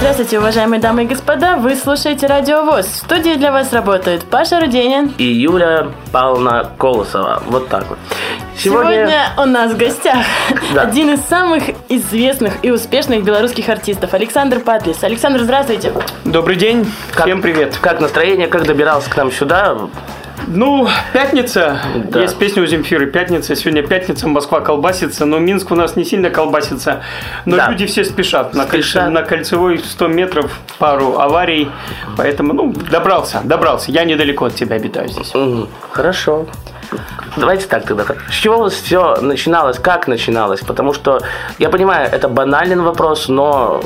Здравствуйте, 0.00 0.38
уважаемые 0.38 0.80
дамы 0.80 1.04
и 1.04 1.06
господа, 1.06 1.56
вы 1.56 1.76
слушаете 1.76 2.26
Радио 2.26 2.62
ВОЗ. 2.62 2.86
В 2.86 2.96
студии 2.96 3.34
для 3.34 3.52
вас 3.52 3.70
работают 3.72 4.24
Паша 4.24 4.58
Руденин. 4.58 5.12
и 5.18 5.24
Юля 5.24 5.88
Павловна 6.10 6.70
Колосова. 6.78 7.42
Вот 7.46 7.68
так 7.68 7.86
вот. 7.88 7.98
Сегодня, 8.56 8.92
Сегодня, 8.92 9.20
у 9.36 9.44
нас 9.44 9.72
в 9.72 9.76
гостях 9.76 10.16
Да. 10.74 10.82
один 10.82 11.10
из 11.14 11.20
самых 11.26 11.64
известных 11.90 12.54
и 12.62 12.70
успешных 12.70 13.24
белорусских 13.24 13.68
артистов 13.68 14.14
Александр 14.14 14.60
Патлис. 14.60 15.02
Александр, 15.04 15.40
здравствуйте. 15.42 15.92
Добрый 16.24 16.56
день, 16.56 16.90
Как- 17.12 17.26
всем 17.26 17.42
привет. 17.42 17.76
как 17.80 18.00
настроение, 18.00 18.46
как 18.48 18.64
добирался 18.64 19.10
к 19.10 19.16
нам 19.18 19.30
сюда? 19.30 19.76
Ну, 20.48 20.88
пятница, 21.12 21.80
Да. 22.08 22.20
есть 22.22 22.36
песня 22.38 22.62
у 22.62 22.66
Земфиры, 22.66 23.06
пятница, 23.06 23.54
сегодня 23.54 23.82
пятница, 23.82 24.28
Москва 24.28 24.60
колбасится, 24.60 25.26
но 25.26 25.38
Минск 25.38 25.70
у 25.70 25.74
нас 25.74 25.96
не 25.96 26.04
сильно 26.04 26.30
колбасится, 26.30 27.02
но 27.44 27.56
Да. 27.56 27.70
люди 27.70 27.86
все 27.86 28.04
спешат, 28.04 28.54
на, 28.54 28.62
кольце- 28.64 29.08
на 29.08 29.22
кольцевой 29.22 29.78
100 29.78 30.08
метров 30.08 30.50
пару 30.78 31.18
аварий, 31.18 31.70
поэтому, 32.16 32.52
ну, 32.52 32.72
добрался, 32.90 33.40
добрался, 33.44 33.90
я 33.92 34.04
недалеко 34.04 34.46
от 34.46 34.54
тебя 34.54 34.76
обитаю 34.76 35.08
здесь. 35.08 35.32
Хорошо. 35.92 36.46
Давайте 37.36 37.66
так 37.66 37.84
тогда. 37.86 38.04
С 38.28 38.34
чего 38.34 38.68
все 38.68 39.16
начиналось? 39.20 39.78
Как 39.78 40.08
начиналось? 40.08 40.60
Потому 40.60 40.92
что, 40.92 41.20
я 41.58 41.68
понимаю, 41.68 42.08
это 42.10 42.28
банальный 42.28 42.76
вопрос, 42.76 43.28
но 43.28 43.80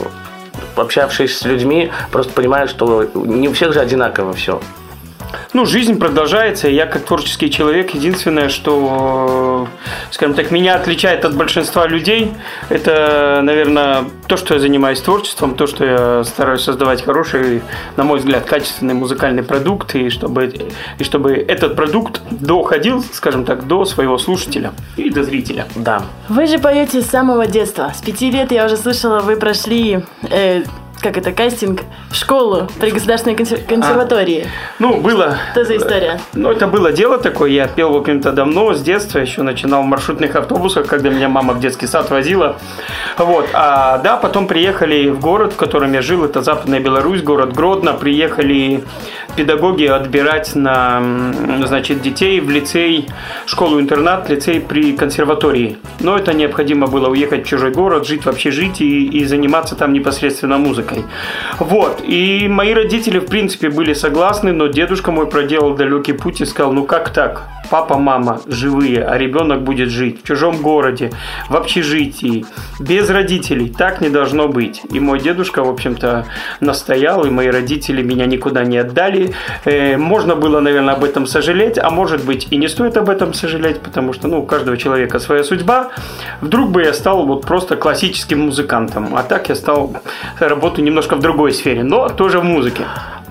общавшись 0.77 1.39
с 1.39 1.45
людьми, 1.45 1.91
просто 2.11 2.33
понимаю, 2.33 2.69
что 2.69 3.05
не 3.15 3.49
у 3.49 3.53
всех 3.53 3.75
же 3.75 3.81
одинаково 3.81 4.33
все. 4.33 4.61
Ну, 5.53 5.67
жизнь 5.67 5.99
продолжается, 5.99 6.69
и 6.69 6.75
я 6.75 6.87
как 6.87 7.05
творческий 7.05 7.51
человек, 7.51 7.91
единственное, 7.95 8.49
что, 8.49 9.69
скажем 10.11 10.35
так, 10.35 10.51
меня 10.51 10.77
отличает 10.77 11.25
от 11.25 11.37
большинства 11.37 11.87
людей, 11.87 12.33
это, 12.69 13.41
наверное, 13.43 14.05
то, 14.27 14.37
что 14.37 14.55
я 14.55 14.61
занимаюсь 14.61 15.01
творчеством, 15.01 15.55
то, 15.55 15.67
что 15.67 15.85
я 15.85 16.25
стараюсь 16.25 16.63
создавать 16.63 17.05
хороший, 17.05 17.63
на 17.97 18.05
мой 18.05 18.19
взгляд, 18.19 18.45
качественный 18.45 18.95
музыкальный 18.95 19.43
продукт, 19.43 19.95
и 19.95 20.11
чтобы, 20.11 20.53
и 20.99 21.05
чтобы 21.05 21.35
этот 21.35 21.77
продукт 21.77 22.21
доходил, 22.31 23.03
скажем 23.13 23.45
так, 23.45 23.67
до 23.67 23.85
своего 23.85 24.19
слушателя 24.19 24.73
и 24.97 25.11
до 25.11 25.23
зрителя. 25.23 25.67
Да. 25.75 26.03
Вы 26.29 26.47
же 26.47 26.59
поете 26.59 27.03
с 27.03 27.07
самого 27.07 27.47
детства. 27.47 27.93
С 27.95 28.03
пяти 28.03 28.31
лет 28.31 28.53
я 28.53 28.67
уже 28.67 28.77
слышала, 28.77 29.21
вы 29.21 29.37
прошли, 29.37 30.01
э, 30.31 30.63
как 31.05 31.19
это, 31.19 31.33
кастинг 31.33 31.83
в 32.11 32.15
школу 32.15 32.67
при 32.81 32.91
Государственной 32.91 33.37
консер- 33.37 33.61
консерватории. 33.69 34.47
Ну, 34.79 34.97
было... 35.03 35.37
Что 35.53 35.65
за 35.65 35.77
история? 35.77 36.19
Ну, 36.33 36.51
это 36.51 36.67
было 36.67 36.93
дело 36.93 37.19
такое. 37.19 37.51
Я 37.51 37.69
пел, 37.69 37.93
в 37.93 37.97
общем-то, 37.97 38.33
давно, 38.33 38.73
с 38.73 38.81
детства. 38.81 39.19
Еще 39.19 39.43
начинал 39.43 39.83
в 39.83 39.85
маршрутных 39.85 40.35
автобусах, 40.35 40.87
когда 40.87 41.11
меня 41.11 41.29
мама 41.29 41.53
в 41.53 41.61
детский 41.61 41.87
сад 41.87 42.11
возила. 42.11 42.57
Вот. 43.19 43.47
А, 43.53 43.99
да, 43.99 44.17
потом 44.17 44.47
приехали 44.47 45.11
в 45.11 45.21
город, 45.21 45.53
в 45.53 45.57
котором 45.57 45.93
я 45.93 46.01
жил. 46.01 46.25
Это 46.25 46.41
Западная 46.41 46.81
Беларусь, 46.81 47.23
город 47.23 47.53
Гродно. 47.53 47.93
Приехали 47.93 48.83
педагоги 49.37 49.85
отбирать 49.85 50.55
на, 50.55 51.03
значит, 51.67 52.01
детей 52.01 52.41
в 52.41 52.49
лицей, 52.49 53.09
школу-интернат, 53.47 54.31
лицей 54.31 54.59
при 54.61 54.97
консерватории. 54.97 55.77
Но 56.01 56.17
это 56.17 56.33
необходимо 56.33 56.87
было 56.87 57.09
уехать 57.09 57.45
в 57.45 57.49
чужой 57.49 57.73
город, 57.73 58.07
жить 58.07 58.25
в 58.25 58.29
общежитии 58.29 59.05
и 59.05 59.25
заниматься 59.25 59.75
там 59.75 59.93
непосредственно 59.93 60.57
музыкой. 60.57 60.94
Вот. 61.59 62.03
И 62.05 62.49
мои 62.49 62.75
родители, 62.75 63.19
в 63.19 63.27
принципе, 63.27 63.71
были 63.71 63.95
согласны, 63.95 64.53
но 64.53 64.67
дедушка 64.67 65.11
мой 65.11 65.27
проделал 65.27 65.75
далекий 65.75 66.13
путь 66.13 66.41
и 66.41 66.45
сказал, 66.45 66.73
ну 66.73 66.85
как 66.85 67.13
так? 67.13 67.49
Папа, 67.71 67.99
мама 67.99 68.41
живые, 68.47 69.05
а 69.05 69.19
ребенок 69.19 69.63
будет 69.63 69.91
жить 69.91 70.23
в 70.23 70.27
чужом 70.27 70.63
городе, 70.63 71.13
в 71.49 71.57
общежитии, 71.57 72.45
без 72.81 73.11
родителей. 73.11 73.69
Так 73.71 74.01
не 74.01 74.09
должно 74.09 74.49
быть. 74.49 74.83
И 74.91 75.01
мой 75.01 75.21
дедушка, 75.21 75.65
в 75.65 75.69
общем-то, 75.69 76.27
настоял, 76.61 77.25
и 77.25 77.31
мои 77.31 77.49
родители 77.49 78.03
меня 78.03 78.27
никуда 78.27 78.65
не 78.65 78.79
отдали. 78.79 79.35
Э, 79.65 79.97
можно 79.97 80.37
было, 80.37 80.61
наверное, 80.61 80.95
об 80.95 81.05
этом 81.05 81.27
сожалеть, 81.27 81.79
а 81.79 81.91
может 81.91 82.25
быть 82.25 82.49
и 82.51 82.57
не 82.57 82.69
стоит 82.69 82.97
об 82.97 83.09
этом 83.09 83.35
сожалеть, 83.35 83.81
потому 83.81 84.13
что, 84.13 84.29
ну, 84.29 84.43
у 84.43 84.47
каждого 84.47 84.77
человека 84.77 85.19
своя 85.19 85.45
судьба. 85.45 85.91
Вдруг 86.41 86.71
бы 86.71 86.83
я 86.83 86.93
стал 86.93 87.27
вот 87.27 87.47
просто 87.47 87.77
классическим 87.77 88.41
музыкантом, 88.41 89.17
а 89.17 89.23
так 89.23 89.49
я 89.49 89.55
стал 89.55 89.95
работаю 90.39 90.85
немножко 90.85 91.17
в 91.17 91.21
другой 91.21 91.53
сфере, 91.53 91.83
но 91.83 92.09
тоже 92.09 92.41
в 92.41 92.45
музыке. 92.45 92.85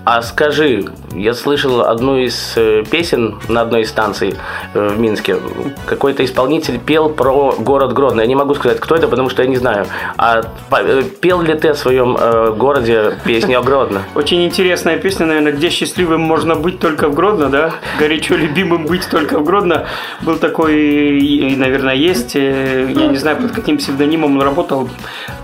А 0.06 0.22
скажи, 0.22 0.86
я 1.14 1.34
слышал 1.34 1.82
одну 1.82 2.18
из 2.18 2.54
э, 2.58 2.84
песен 2.90 3.40
на 3.48 3.62
одной 3.62 3.84
из 3.84 3.90
станций 3.90 4.36
э, 4.74 4.90
в 4.90 5.00
Минске. 5.00 5.38
Какой-то 5.86 6.26
исполнитель 6.26 6.78
пел 6.78 7.10
про 7.10 7.54
город 7.54 7.94
Гродно. 7.94 8.20
Я 8.20 8.28
не 8.28 8.36
могу 8.36 8.54
сказать, 8.56 8.82
кто 8.82 8.96
это, 8.96 9.08
потому 9.08 9.30
что 9.30 9.44
я 9.44 9.48
не 9.48 9.56
знаю. 9.56 9.86
А 10.18 10.42
э, 10.72 11.04
пел 11.22 11.42
ли 11.42 11.54
ты 11.54 11.70
о 11.70 11.76
своем 11.76 12.18
городе 12.58 13.18
песню 13.24 13.60
о 13.60 13.64
Гродно? 13.64 14.02
Очень 14.16 14.44
интересная 14.44 14.98
песня, 14.98 15.26
наверное, 15.26 15.54
где 15.54 15.70
счастливым 15.70 16.20
можно 16.20 16.56
быть 16.56 16.80
только 16.80 17.08
в 17.08 17.16
Гродно, 17.16 17.50
да? 17.50 17.76
Горячо 17.98 18.36
любимым 18.36 18.86
быть 18.86 19.08
только 19.10 19.40
в 19.40 19.46
Гродно. 19.46 19.86
Был 20.22 20.36
такой, 20.36 20.76
и, 21.20 21.56
наверное, 21.56 21.96
есть, 21.96 22.36
я 22.36 23.08
не 23.08 23.18
знаю, 23.18 23.38
под 23.38 23.52
каким 23.52 23.78
псевдонимом 23.78 24.36
он 24.36 24.42
работал. 24.42 24.90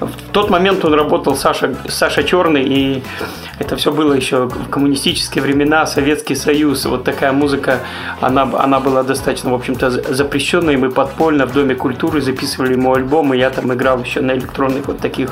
В 0.01 0.31
тот 0.33 0.49
момент 0.49 0.83
он 0.83 0.93
работал 0.93 1.35
Саша, 1.35 1.73
Саша 1.87 2.23
Черный, 2.23 2.63
и 2.63 3.03
это 3.59 3.75
все 3.75 3.91
было 3.91 4.13
еще 4.13 4.45
в 4.45 4.69
коммунистические 4.69 5.43
времена, 5.43 5.85
Советский 5.85 6.35
Союз. 6.35 6.85
Вот 6.85 7.03
такая 7.03 7.33
музыка, 7.33 7.79
она, 8.21 8.43
она 8.57 8.79
была 8.79 9.03
достаточно, 9.03 9.51
в 9.51 9.53
общем-то, 9.53 9.89
за- 9.89 10.13
запрещенной. 10.13 10.77
Мы 10.77 10.89
подпольно 10.89 11.45
в 11.45 11.53
Доме 11.53 11.75
культуры 11.75 12.21
записывали 12.21 12.73
ему 12.73 12.95
и 13.33 13.37
я 13.37 13.49
там 13.49 13.73
играл 13.73 14.01
еще 14.01 14.21
на 14.21 14.31
электронных 14.31 14.87
вот 14.87 14.99
таких 14.99 15.29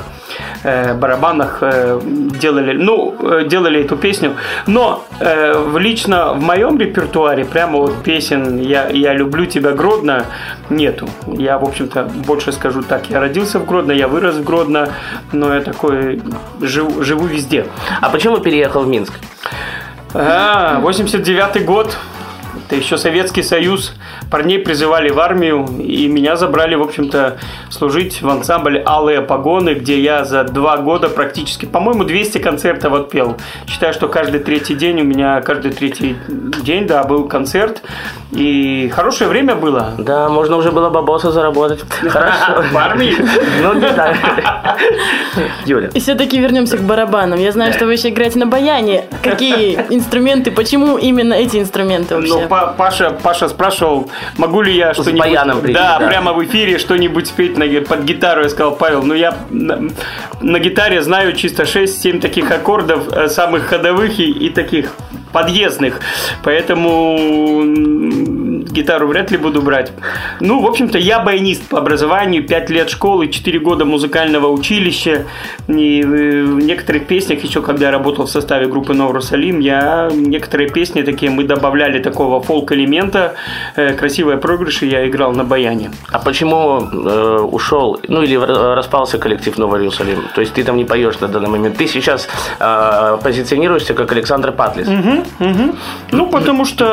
э, 0.62 0.94
барабанах, 0.94 1.58
э, 1.62 2.00
делали, 2.04 2.76
ну, 2.76 3.16
э, 3.20 3.44
делали 3.48 3.80
эту 3.80 3.96
песню. 3.96 4.36
Но 4.66 5.04
э, 5.20 5.78
лично 5.78 6.34
в 6.34 6.42
моем 6.42 6.78
репертуаре 6.78 7.44
прямо 7.44 7.78
вот 7.78 8.02
песен 8.02 8.58
«Я, 8.60 8.88
я 8.88 9.14
люблю 9.14 9.46
тебя, 9.46 9.72
Гродно» 9.72 10.26
нету. 10.70 11.08
Я, 11.26 11.58
в 11.58 11.64
общем-то, 11.64 12.04
больше 12.26 12.52
скажу 12.52 12.82
так, 12.82 13.08
я 13.10 13.20
родился 13.20 13.58
в 13.58 13.64
Гродно, 13.64 13.92
я 13.92 14.06
вырос 14.06 14.36
в 14.36 14.44
Гродно, 14.44 14.90
но 15.32 15.54
я 15.54 15.60
такой 15.60 16.20
живу, 16.60 17.02
живу 17.02 17.26
везде. 17.26 17.66
А 18.00 18.10
почему 18.18 18.38
переехал 18.38 18.82
в 18.82 18.88
Минск? 18.88 19.12
А, 20.12 20.80
89 20.80 21.64
год. 21.64 21.96
Это 22.68 22.76
еще 22.76 22.98
Советский 22.98 23.42
Союз. 23.42 23.94
Парней 24.30 24.58
призывали 24.58 25.08
в 25.08 25.18
армию, 25.18 25.66
и 25.78 26.06
меня 26.06 26.36
забрали, 26.36 26.74
в 26.74 26.82
общем-то, 26.82 27.38
служить 27.70 28.20
в 28.20 28.28
ансамбль 28.28 28.82
«Алые 28.84 29.22
погоны», 29.22 29.70
где 29.70 29.98
я 29.98 30.26
за 30.26 30.44
два 30.44 30.76
года 30.76 31.08
практически, 31.08 31.64
по-моему, 31.64 32.04
200 32.04 32.36
концертов 32.38 32.92
отпел. 32.92 33.38
Считаю, 33.66 33.94
что 33.94 34.08
каждый 34.08 34.40
третий 34.40 34.74
день 34.74 35.00
у 35.00 35.04
меня, 35.04 35.40
каждый 35.40 35.72
третий 35.72 36.16
день, 36.28 36.86
да, 36.86 37.04
был 37.04 37.26
концерт. 37.26 37.80
И 38.32 38.92
хорошее 38.94 39.30
время 39.30 39.54
было. 39.54 39.94
Да, 39.96 40.28
можно 40.28 40.56
уже 40.56 40.70
было 40.70 40.90
бабоса 40.90 41.30
заработать. 41.30 41.80
Хорошо. 42.06 42.62
В 42.70 42.76
армии? 42.76 43.16
Ну, 43.62 43.72
не 43.72 43.88
знаю. 43.88 44.14
Юля. 45.64 45.88
И 45.94 46.00
все-таки 46.00 46.38
вернемся 46.38 46.76
к 46.76 46.82
барабанам. 46.82 47.38
Я 47.40 47.52
знаю, 47.52 47.72
что 47.72 47.86
вы 47.86 47.94
еще 47.94 48.10
играете 48.10 48.38
на 48.38 48.46
баяне. 48.46 49.04
Какие 49.22 49.76
инструменты, 49.88 50.50
почему 50.50 50.98
именно 50.98 51.32
эти 51.32 51.56
инструменты 51.56 52.16
Ну, 52.16 52.20
вообще? 52.20 52.46
Па- 52.58 52.66
Паша, 52.66 53.10
Паша 53.10 53.48
спрашивал, 53.48 54.10
могу 54.36 54.62
ли 54.62 54.74
я 54.74 54.94
что-нибудь... 54.94 55.20
баяном 55.20 55.60
прийти, 55.60 55.74
да, 55.74 55.98
да. 55.98 56.08
прямо 56.08 56.32
в 56.32 56.44
эфире 56.44 56.78
что-нибудь 56.78 57.28
спеть 57.28 57.56
на, 57.56 57.66
под 57.82 58.02
гитару. 58.02 58.42
Я 58.42 58.48
сказал, 58.48 58.74
Павел, 58.74 59.02
ну 59.02 59.14
я 59.14 59.36
на, 59.50 59.88
на 60.40 60.58
гитаре 60.58 61.02
знаю 61.02 61.34
чисто 61.34 61.62
6-7 61.62 62.20
таких 62.20 62.50
аккордов, 62.50 63.12
э, 63.12 63.28
самых 63.28 63.66
ходовых 63.66 64.18
и, 64.18 64.30
и 64.30 64.50
таких 64.50 64.92
подъездных. 65.32 66.00
Поэтому 66.42 67.16
гитару 68.70 69.08
вряд 69.08 69.30
ли 69.30 69.38
буду 69.38 69.62
брать. 69.62 69.92
Ну, 70.40 70.60
в 70.60 70.66
общем-то, 70.66 70.98
я 70.98 71.20
баянист 71.20 71.68
по 71.68 71.78
образованию, 71.78 72.46
5 72.46 72.70
лет 72.70 72.90
школы, 72.90 73.28
4 73.28 73.58
года 73.60 73.84
музыкального 73.84 74.48
училища. 74.48 75.26
И 75.68 76.00
э, 76.00 76.04
в 76.44 76.60
некоторых 76.60 77.06
песнях, 77.06 77.42
еще 77.44 77.62
когда 77.62 77.86
я 77.86 77.92
работал 77.92 78.26
в 78.26 78.30
составе 78.30 78.66
группы 78.66 78.94
Нов 78.94 79.12
Русалим, 79.12 79.60
я 79.60 80.10
некоторые 80.12 80.70
песни 80.70 81.02
такие, 81.02 81.30
мы 81.30 81.44
добавляли 81.44 82.02
такого 82.02 82.40
фолк-элемента, 82.40 83.34
э, 83.76 83.94
красивые 83.94 84.38
проигрыши 84.38 84.86
я 84.86 85.08
играл 85.08 85.32
на 85.32 85.44
баяне. 85.44 85.90
А 86.10 86.18
почему 86.18 86.80
э, 86.80 87.38
ушел, 87.40 87.98
ну 88.08 88.22
или 88.22 88.36
распался 88.36 89.18
коллектив 89.18 89.56
Новый 89.58 89.80
Иерусалим? 89.80 90.24
То 90.34 90.40
есть 90.40 90.54
ты 90.54 90.64
там 90.64 90.76
не 90.76 90.84
поешь 90.84 91.18
на 91.20 91.28
данный 91.28 91.48
момент. 91.48 91.76
Ты 91.76 91.86
сейчас 91.86 92.28
э, 92.60 93.18
позиционируешься 93.22 93.94
как 93.94 94.12
Александр 94.12 94.52
Патлис. 94.52 94.88
Ну, 96.10 96.26
потому 96.28 96.64
что 96.64 96.84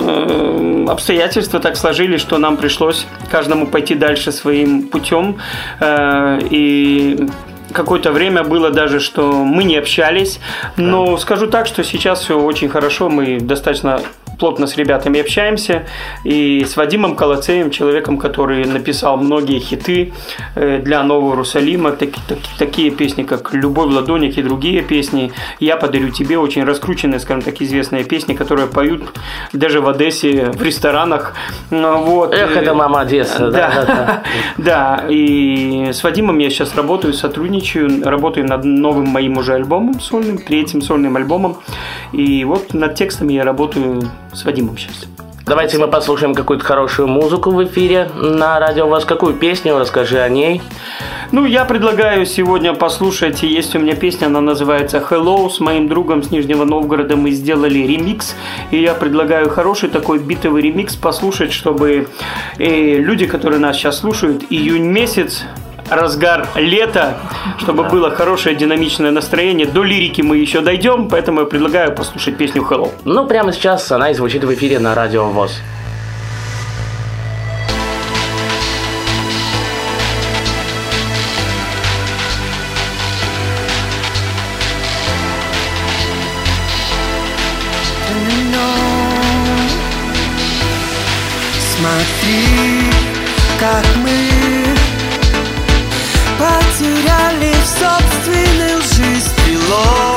э, 0.00 0.86
обстоятельства 1.00 1.60
так 1.60 1.76
сложились, 1.76 2.20
что 2.20 2.36
нам 2.38 2.56
пришлось 2.58 3.06
каждому 3.30 3.66
пойти 3.66 3.94
дальше 3.94 4.32
своим 4.32 4.82
путем. 4.88 5.38
Э, 5.80 6.38
И 6.50 7.26
какое-то 7.72 8.12
время 8.12 8.42
было 8.42 8.70
даже, 8.70 9.00
что 9.00 9.32
мы 9.32 9.64
не 9.64 9.78
общались. 9.78 10.40
Но 10.76 11.16
скажу 11.16 11.46
так, 11.46 11.66
что 11.66 11.84
сейчас 11.84 12.20
все 12.20 12.38
очень 12.38 12.68
хорошо. 12.68 13.08
Мы 13.08 13.40
достаточно 13.40 14.00
плотно 14.40 14.66
с 14.66 14.76
ребятами 14.76 15.20
общаемся. 15.20 15.84
И 16.24 16.64
с 16.64 16.76
Вадимом 16.76 17.14
Колоцеем, 17.14 17.70
человеком, 17.70 18.18
который 18.18 18.64
написал 18.64 19.16
многие 19.16 19.60
хиты 19.60 20.12
э, 20.56 20.78
для 20.78 21.02
Нового 21.02 21.32
Иерусалима, 21.32 21.92
так, 21.92 22.10
так, 22.26 22.38
такие 22.58 22.90
песни, 22.90 23.22
как 23.22 23.54
«Любовь 23.54 23.92
в 23.92 23.94
ладонях» 23.94 24.38
и 24.38 24.42
другие 24.42 24.82
песни. 24.82 25.32
«Я 25.60 25.76
подарю 25.76 26.10
тебе» 26.10 26.38
очень 26.38 26.64
раскрученные, 26.64 27.20
скажем 27.20 27.42
так, 27.42 27.60
известные 27.62 28.04
песни, 28.04 28.34
которые 28.34 28.66
поют 28.66 29.02
даже 29.52 29.80
в 29.80 29.88
Одессе 29.88 30.50
в 30.50 30.62
ресторанах. 30.62 31.34
Ну, 31.70 31.98
Вот. 32.02 32.34
Эх, 32.34 32.56
это 32.56 32.74
мама 32.74 33.02
Одесса. 33.02 33.50
Да, 33.50 33.70
да, 33.74 33.84
да. 33.84 34.22
Да, 34.70 35.04
и 35.08 35.90
с 35.92 36.02
Вадимом 36.02 36.38
я 36.38 36.50
сейчас 36.50 36.74
работаю, 36.74 37.12
сотрудничаю, 37.14 38.04
работаю 38.04 38.46
над 38.46 38.64
новым 38.64 39.08
моим 39.08 39.38
уже 39.38 39.54
альбомом 39.54 40.00
сольным, 40.00 40.38
третьим 40.38 40.82
сольным 40.82 41.16
альбомом. 41.16 41.56
И 42.12 42.44
вот 42.44 42.74
над 42.74 42.94
текстами 42.94 43.34
я 43.34 43.44
работаю 43.44 44.02
с 44.32 44.44
Вадимом 44.44 44.76
сейчас. 44.78 45.06
Давайте 45.46 45.78
мы 45.78 45.88
послушаем 45.88 46.34
какую-то 46.34 46.64
хорошую 46.64 47.08
музыку 47.08 47.50
в 47.50 47.64
эфире 47.64 48.08
на 48.14 48.60
радио. 48.60 48.86
У 48.86 48.88
вас 48.88 49.04
какую 49.04 49.34
песню? 49.34 49.78
Расскажи 49.78 50.20
о 50.20 50.28
ней. 50.28 50.62
Ну, 51.32 51.44
я 51.44 51.64
предлагаю 51.64 52.26
сегодня 52.26 52.74
послушать, 52.74 53.42
есть 53.42 53.74
у 53.74 53.78
меня 53.78 53.94
песня, 53.94 54.26
она 54.26 54.40
называется 54.40 54.98
«Hello». 54.98 55.48
С 55.48 55.60
моим 55.60 55.88
другом 55.88 56.22
с 56.22 56.30
Нижнего 56.30 56.64
Новгорода 56.64 57.16
мы 57.16 57.30
сделали 57.30 57.78
ремикс, 57.78 58.34
и 58.70 58.80
я 58.80 58.94
предлагаю 58.94 59.48
хороший 59.48 59.88
такой 59.88 60.18
битовый 60.18 60.62
ремикс 60.62 60.96
послушать, 60.96 61.52
чтобы 61.52 62.08
э, 62.58 62.96
люди, 62.98 63.26
которые 63.26 63.60
нас 63.60 63.76
сейчас 63.76 63.98
слушают, 63.98 64.44
июнь 64.50 64.86
месяц, 64.86 65.44
разгар 65.90 66.48
лета, 66.54 67.18
чтобы 67.58 67.84
было 67.84 68.10
хорошее 68.10 68.54
динамичное 68.54 69.10
настроение. 69.10 69.66
До 69.66 69.82
лирики 69.82 70.22
мы 70.22 70.38
еще 70.38 70.60
дойдем, 70.60 71.08
поэтому 71.08 71.40
я 71.40 71.46
предлагаю 71.46 71.94
послушать 71.94 72.36
песню 72.36 72.62
«Hello». 72.62 72.92
Ну, 73.04 73.26
прямо 73.26 73.52
сейчас 73.52 73.90
она 73.92 74.10
и 74.10 74.14
звучит 74.14 74.44
в 74.44 74.54
эфире 74.54 74.78
на 74.78 74.94
радио 74.94 75.28
ВОЗ. 75.28 75.60
Смотри, 91.80 92.90
как 93.58 93.84
мы 94.04 94.09
Oh. 99.82 100.09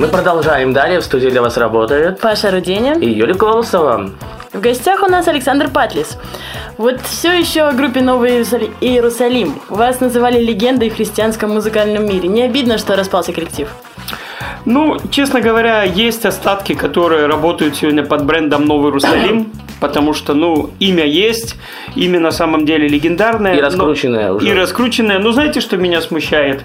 Мы 0.00 0.08
продолжаем 0.08 0.72
далее. 0.72 0.98
В 1.00 1.04
студии 1.04 1.28
для 1.28 1.42
вас 1.42 1.58
работает 1.58 2.20
Паша 2.20 2.50
Руденя. 2.50 2.94
и 2.94 3.10
Юлия 3.10 3.34
Колосова. 3.34 4.08
В 4.50 4.58
гостях 4.58 5.02
у 5.02 5.06
нас 5.08 5.28
Александр 5.28 5.68
Патлис. 5.68 6.16
Вот 6.78 7.02
все 7.02 7.38
еще 7.38 7.64
о 7.64 7.72
группе 7.72 8.00
Новый 8.00 8.30
Иерусали- 8.30 8.70
Иерусалим. 8.80 9.60
Вас 9.68 10.00
называли 10.00 10.42
легендой 10.42 10.88
в 10.88 10.96
христианском 10.96 11.50
музыкальном 11.50 12.06
мире. 12.06 12.30
Не 12.30 12.44
обидно, 12.44 12.78
что 12.78 12.96
распался 12.96 13.34
коллектив? 13.34 13.68
Ну, 14.64 14.98
честно 15.10 15.40
говоря, 15.40 15.84
есть 15.84 16.24
остатки, 16.26 16.74
которые 16.74 17.26
работают 17.26 17.76
сегодня 17.76 18.04
под 18.04 18.24
брендом 18.24 18.66
Новый 18.66 18.88
Иерусалим, 18.88 19.52
потому 19.80 20.12
что, 20.14 20.34
ну, 20.34 20.70
имя 20.78 21.04
есть, 21.04 21.56
имя 21.96 22.20
на 22.20 22.30
самом 22.30 22.66
деле 22.66 22.88
легендарное. 22.88 23.54
И 23.54 23.56
но- 23.56 23.62
раскрученное 23.62 24.32
уже. 24.32 24.48
И 24.48 24.52
раскрученное. 24.52 25.18
Но 25.18 25.32
знаете, 25.32 25.60
что 25.60 25.76
меня 25.76 26.00
смущает? 26.00 26.64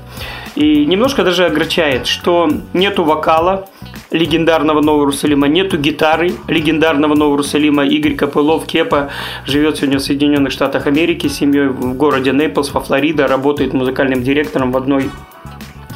И 0.55 0.85
немножко 0.85 1.23
даже 1.23 1.45
огорчает, 1.45 2.07
что 2.07 2.49
нету 2.73 3.03
вокала, 3.03 3.67
легендарного 4.11 4.81
Нового 4.81 5.03
Иерусалима, 5.03 5.47
нету 5.47 5.77
гитары 5.77 6.33
легендарного 6.47 7.15
Нового 7.15 7.35
Иерусалима. 7.35 7.85
Игорь 7.85 8.15
Копылов, 8.15 8.65
Кепа, 8.65 9.09
живет 9.45 9.77
сегодня 9.77 9.99
в 9.99 10.01
Соединенных 10.01 10.51
Штатах 10.51 10.87
Америки 10.87 11.27
с 11.27 11.37
семьей 11.37 11.67
в 11.67 11.95
городе 11.95 12.31
Нейплс, 12.31 12.73
во 12.73 12.81
Флорида, 12.81 13.27
работает 13.27 13.73
музыкальным 13.73 14.23
директором 14.23 14.71
в 14.71 14.77
одной 14.77 15.09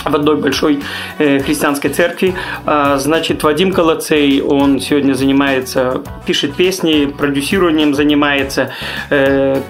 в 0.05 0.15
одной 0.15 0.37
большой 0.37 0.81
э, 1.17 1.39
христианской 1.39 1.89
церкви. 1.89 2.35
А, 2.65 2.97
значит, 2.97 3.43
Вадим 3.43 3.71
Колоцей, 3.73 4.41
он 4.41 4.79
сегодня 4.79 5.13
занимается, 5.13 6.01
пишет 6.25 6.55
песни, 6.55 7.05
продюсированием 7.05 7.93
занимается, 7.93 8.71
э, 9.09 9.61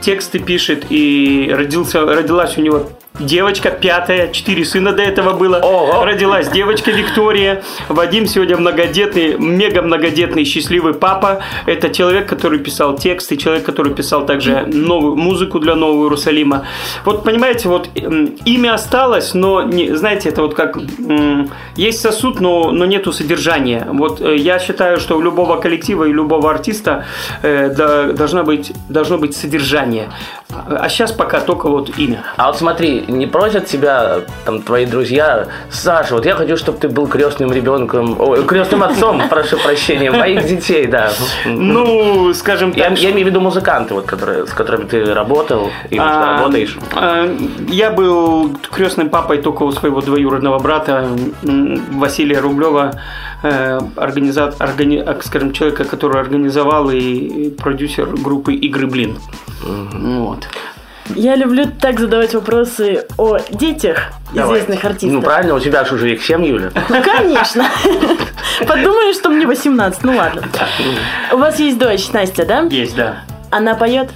тексты 0.00 0.38
пишет, 0.38 0.86
и 0.90 1.50
родился, 1.52 2.04
родилась 2.04 2.56
у 2.58 2.62
него 2.62 2.88
девочка 3.18 3.70
пятая, 3.70 4.28
четыре 4.32 4.64
сына 4.64 4.92
до 4.92 5.02
этого 5.02 5.32
было. 5.32 5.58
Ого. 5.58 6.04
Родилась 6.04 6.48
девочка 6.48 6.90
Виктория. 6.90 7.62
Вадим 7.88 8.26
сегодня 8.26 8.56
многодетный, 8.56 9.36
мега 9.38 9.82
многодетный, 9.82 10.44
счастливый 10.44 10.94
папа. 10.94 11.40
Это 11.66 11.90
человек, 11.90 12.28
который 12.28 12.58
писал 12.58 12.96
тексты, 12.96 13.36
человек, 13.36 13.64
который 13.64 13.94
писал 13.94 14.26
также 14.26 14.66
новую 14.66 15.16
музыку 15.16 15.58
для 15.58 15.74
Нового 15.74 16.04
Иерусалима. 16.04 16.66
Вот 17.04 17.24
понимаете, 17.24 17.68
вот 17.68 17.88
имя 17.94 18.74
осталось, 18.74 19.34
но 19.34 19.62
не, 19.62 19.94
знаете, 19.96 20.28
это 20.28 20.42
вот 20.42 20.54
как 20.54 20.78
есть 21.76 22.00
сосуд, 22.00 22.40
но, 22.40 22.70
но 22.70 22.86
нету 22.86 23.12
содержания. 23.12 23.86
Вот 23.92 24.20
э, 24.20 24.36
я 24.36 24.58
считаю, 24.58 24.98
что 25.00 25.16
у 25.16 25.20
любого 25.20 25.56
коллектива 25.56 26.04
и 26.04 26.12
любого 26.12 26.50
артиста 26.50 27.04
э, 27.42 27.72
да- 27.76 28.12
должна 28.12 28.42
быть, 28.42 28.72
должно 28.88 29.18
быть 29.18 29.36
содержание. 29.36 30.10
А 30.48 30.88
сейчас 30.88 31.12
пока 31.12 31.40
только 31.40 31.68
вот 31.68 31.98
имя. 31.98 32.24
А 32.36 32.46
вот 32.46 32.56
смотри, 32.56 33.04
не 33.08 33.26
просят 33.26 33.66
тебя 33.66 34.20
там 34.44 34.62
твои 34.62 34.86
друзья, 34.86 35.46
Саша, 35.70 36.14
вот 36.14 36.26
я 36.26 36.34
хочу, 36.34 36.56
чтобы 36.56 36.78
ты 36.78 36.88
был 36.88 37.06
крестным 37.06 37.52
ребенком, 37.52 38.20
ой, 38.20 38.44
крестным 38.44 38.82
отцом, 38.82 39.22
прошу 39.28 39.56
прощения, 39.58 40.10
моих 40.10 40.46
детей, 40.46 40.86
да. 40.86 41.10
Ну, 41.44 42.32
скажем 42.34 42.72
так, 42.72 42.78
Я, 42.78 43.08
я 43.08 43.10
имею 43.12 43.26
в 43.26 43.30
виду 43.30 43.40
музыканты, 43.40 43.94
вот, 43.94 44.06
которые, 44.06 44.46
с 44.46 44.50
которыми 44.50 44.84
ты 44.86 45.14
работал 45.14 45.70
и 45.90 45.98
А, 45.98 46.36
работаешь. 46.38 46.76
а, 46.94 47.28
Я 47.68 47.90
был 47.90 48.50
крестным 48.70 49.08
папой 49.08 49.38
только 49.38 49.62
у 49.64 49.72
своего 49.72 50.00
двоюродного 50.00 50.58
брата 50.58 51.08
Василия 51.92 52.40
Рублева, 52.40 52.92
э, 53.42 53.80
организат, 53.96 54.56
органи- 54.60 55.00
а, 55.00 55.18
скажем, 55.22 55.52
человека, 55.52 55.84
который 55.84 56.20
организовал 56.20 56.90
и 56.90 57.26
и 57.26 57.50
продюсер 57.50 58.06
группы 58.06 58.54
«Игры 58.54 58.86
Блин». 58.86 59.16
Вот. 59.62 60.46
Я 61.14 61.36
люблю 61.36 61.66
так 61.80 62.00
задавать 62.00 62.34
вопросы 62.34 63.06
о 63.16 63.38
детях 63.50 64.10
Давай. 64.32 64.58
известных 64.58 64.84
артистов. 64.84 65.12
Ну, 65.12 65.22
правильно, 65.22 65.54
у 65.54 65.60
тебя 65.60 65.84
же 65.84 65.94
уже 65.94 66.12
их 66.12 66.22
7, 66.22 66.44
Юля. 66.44 66.70
Ну, 66.88 67.02
конечно. 67.02 67.66
Подумаешь, 68.66 69.16
что 69.16 69.28
мне 69.28 69.46
18. 69.46 70.02
Ну 70.02 70.16
ладно. 70.16 70.42
У 71.32 71.36
вас 71.36 71.58
есть 71.58 71.78
дочь, 71.78 72.10
Настя, 72.12 72.44
да? 72.44 72.62
Есть, 72.62 72.96
да. 72.96 73.18
Она 73.50 73.74
поет? 73.74 74.10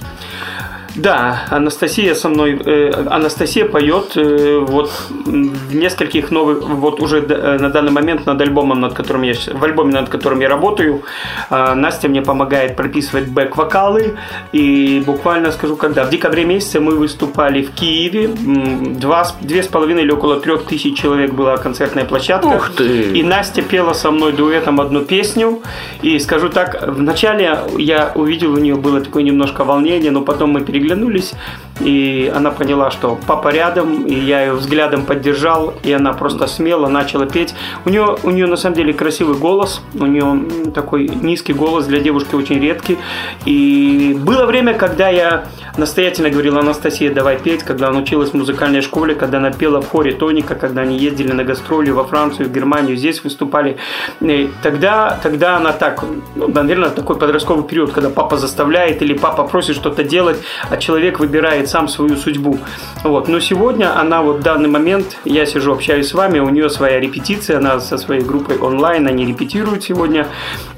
Да, 0.95 1.43
Анастасия 1.49 2.15
со 2.15 2.29
мной, 2.29 2.59
э, 2.65 2.91
Анастасия 3.09 3.65
поет 3.65 4.11
э, 4.15 4.59
вот 4.59 4.91
в 5.09 5.73
нескольких 5.75 6.31
новых, 6.31 6.63
вот 6.63 6.99
уже 7.01 7.21
д- 7.21 7.33
э, 7.33 7.57
на 7.59 7.69
данный 7.69 7.91
момент 7.91 8.25
над 8.25 8.41
альбомом, 8.41 8.81
над 8.81 8.93
которым 8.93 9.21
я, 9.21 9.33
в 9.53 9.63
альбоме, 9.63 9.93
над 9.93 10.09
которым 10.09 10.41
я 10.41 10.49
работаю, 10.49 11.03
э, 11.49 11.73
Настя 11.75 12.09
мне 12.09 12.21
помогает 12.21 12.75
прописывать 12.75 13.27
бэк-вокалы, 13.29 14.17
и 14.51 15.01
буквально 15.05 15.51
скажу, 15.51 15.75
когда, 15.77 16.03
в 16.03 16.09
декабре 16.09 16.43
месяце 16.45 16.79
мы 16.79 16.95
выступали 16.95 17.61
в 17.63 17.71
Киеве, 17.71 18.27
два, 18.27 19.27
две 19.41 19.63
с 19.63 19.67
половиной 19.67 20.03
или 20.03 20.11
около 20.11 20.39
трех 20.41 20.65
тысяч 20.65 20.97
человек 20.97 21.31
была 21.33 21.57
концертная 21.57 22.05
площадка, 22.05 22.47
Ух 22.47 22.69
ты! 22.75 23.11
и 23.13 23.23
Настя 23.23 23.61
пела 23.61 23.93
со 23.93 24.11
мной 24.11 24.33
дуэтом 24.33 24.81
одну 24.81 25.01
песню. 25.05 25.61
И 26.01 26.19
скажу 26.19 26.49
так, 26.49 26.83
вначале 26.87 27.59
я 27.77 28.11
увидел 28.15 28.53
у 28.53 28.57
нее 28.57 28.75
было 28.75 28.99
такое 29.01 29.23
немножко 29.23 29.63
волнение, 29.63 30.11
но 30.11 30.21
потом 30.21 30.51
мы 30.51 30.61
переглянулись, 30.81 31.33
и 31.79 32.31
она 32.33 32.51
поняла, 32.51 32.91
что 32.91 33.17
папа 33.27 33.49
рядом, 33.49 34.05
и 34.05 34.13
я 34.13 34.41
ее 34.41 34.53
взглядом 34.53 35.05
поддержал, 35.05 35.73
и 35.83 35.91
она 35.91 36.13
просто 36.13 36.47
смело 36.47 36.87
начала 36.87 37.25
петь. 37.25 37.53
У 37.85 37.89
нее, 37.89 38.17
у 38.23 38.29
нее 38.29 38.47
на 38.47 38.55
самом 38.55 38.75
деле 38.75 38.93
красивый 38.93 39.35
голос, 39.35 39.81
у 39.93 40.05
нее 40.05 40.71
такой 40.71 41.07
низкий 41.07 41.53
голос 41.53 41.85
для 41.85 41.99
девушки 41.99 42.35
очень 42.35 42.59
редкий. 42.59 42.97
И 43.45 44.17
было 44.19 44.45
время, 44.45 44.73
когда 44.73 45.09
я 45.09 45.45
настоятельно 45.77 46.29
говорил, 46.29 46.57
Анастасия, 46.57 47.11
давай 47.13 47.37
петь, 47.37 47.63
когда 47.63 47.87
она 47.87 47.99
училась 47.99 48.31
в 48.31 48.33
музыкальной 48.33 48.81
школе, 48.81 49.15
когда 49.15 49.37
она 49.37 49.51
пела 49.51 49.81
в 49.81 49.89
хоре 49.89 50.11
Тоника, 50.11 50.55
когда 50.55 50.81
они 50.81 50.97
ездили 50.97 51.31
на 51.31 51.43
гастроли 51.43 51.89
во 51.91 52.03
Францию, 52.03 52.49
в 52.49 52.51
Германию, 52.51 52.95
здесь 52.95 53.23
выступали. 53.23 53.77
И 54.19 54.49
тогда, 54.61 55.19
тогда 55.23 55.57
она 55.57 55.71
так, 55.71 56.03
ну, 56.35 56.47
наверное, 56.47 56.89
такой 56.89 57.17
подростковый 57.17 57.63
период, 57.63 57.91
когда 57.91 58.09
папа 58.09 58.37
заставляет 58.37 59.01
или 59.01 59.13
папа 59.13 59.43
просит 59.43 59.75
что-то 59.75 60.03
делать, 60.03 60.37
а 60.71 60.77
человек 60.77 61.19
выбирает 61.19 61.69
сам 61.69 61.87
свою 61.87 62.15
судьбу. 62.15 62.57
Вот. 63.03 63.27
Но 63.27 63.39
сегодня 63.39 63.99
она 63.99 64.21
вот 64.21 64.37
в 64.37 64.41
данный 64.41 64.69
момент, 64.69 65.17
я 65.25 65.45
сижу, 65.45 65.73
общаюсь 65.73 66.07
с 66.07 66.13
вами, 66.13 66.39
у 66.39 66.49
нее 66.49 66.69
своя 66.69 66.99
репетиция, 66.99 67.57
она 67.57 67.79
со 67.79 67.97
своей 67.97 68.21
группой 68.21 68.57
онлайн, 68.57 69.07
они 69.07 69.25
репетируют 69.25 69.83
сегодня. 69.83 70.27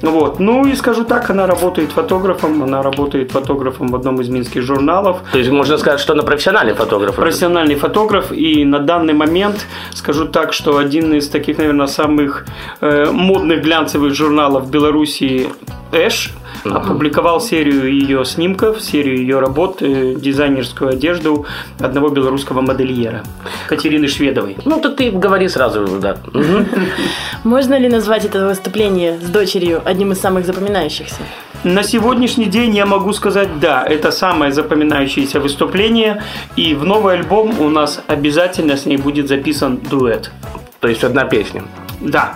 Вот. 0.02 0.40
Ну 0.40 0.66
и 0.66 0.74
скажу 0.74 1.04
так, 1.04 1.30
она 1.30 1.46
работает 1.46 1.92
фотографом, 1.92 2.62
она 2.62 2.82
работает 2.82 3.30
фотографом 3.30 3.88
в 3.88 3.94
одном 3.94 4.20
из 4.20 4.28
минских 4.28 4.62
журналов. 4.62 5.18
То 5.32 5.38
есть 5.38 5.50
можно 5.50 5.78
сказать, 5.78 6.00
что 6.00 6.12
она 6.12 6.24
профессиональный 6.24 6.74
фотограф. 6.74 7.14
Профессиональный 7.14 7.76
фотограф, 7.76 8.32
и 8.32 8.64
на 8.64 8.80
данный 8.80 9.14
момент 9.14 9.66
скажу 9.92 10.26
так, 10.26 10.52
что 10.52 10.76
один 10.76 11.14
из 11.14 11.28
таких, 11.28 11.58
наверное, 11.58 11.86
самых 11.86 12.46
э, 12.80 13.10
модных 13.12 13.62
глянцевых 13.62 14.12
журналов 14.12 14.68
Беларуси 14.70 15.48
Эш 15.92 16.32
опубликовал 16.64 17.40
серию 17.40 17.92
ее 17.92 18.24
снимков, 18.24 18.80
серию 18.80 19.18
ее 19.18 19.40
работ, 19.40 19.78
э, 19.80 20.14
дизайнерскую 20.16 20.90
одежду 20.90 21.46
одного 21.78 22.08
белорусского 22.08 22.60
модельера 22.60 23.22
Катерины 23.68 24.08
Шведовой. 24.08 24.56
Ну, 24.64 24.80
то 24.80 24.90
ты 24.90 25.10
говори 25.10 25.48
сразу, 25.48 25.98
да. 26.00 26.16
Можно 27.44 27.78
ли 27.78 27.88
назвать 27.88 28.24
это 28.24 28.46
выступление 28.46 29.18
с 29.18 29.28
дочерью 29.28 29.82
одним 29.84 30.12
из 30.12 30.20
самых 30.20 30.46
запоминающихся? 30.46 31.22
На 31.64 31.82
сегодняшний 31.82 32.44
день 32.44 32.76
я 32.76 32.84
могу 32.84 33.14
сказать, 33.14 33.58
да, 33.58 33.82
это 33.82 34.10
самое 34.10 34.52
запоминающееся 34.52 35.40
выступление, 35.40 36.22
и 36.56 36.74
в 36.74 36.84
новый 36.84 37.14
альбом 37.14 37.58
у 37.58 37.70
нас 37.70 38.02
обязательно 38.06 38.76
с 38.76 38.84
ней 38.84 38.98
будет 38.98 39.28
записан 39.28 39.78
дуэт. 39.78 40.30
То 40.80 40.88
есть 40.88 41.02
одна 41.04 41.24
песня. 41.24 41.62
Да, 42.00 42.34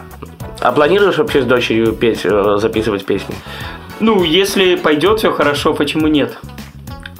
А 0.61 0.73
планируешь 0.73 1.19
вообще 1.19 1.43
с 1.43 1.45
дочерью 1.45 1.93
петь, 1.93 2.21
э, 2.25 2.57
записывать 2.59 3.05
песни? 3.05 3.35
Ну, 4.01 4.23
если 4.23 4.77
пойдет 4.77 5.19
все 5.19 5.33
хорошо, 5.33 5.75
почему 5.75 6.07
нет? 6.07 6.39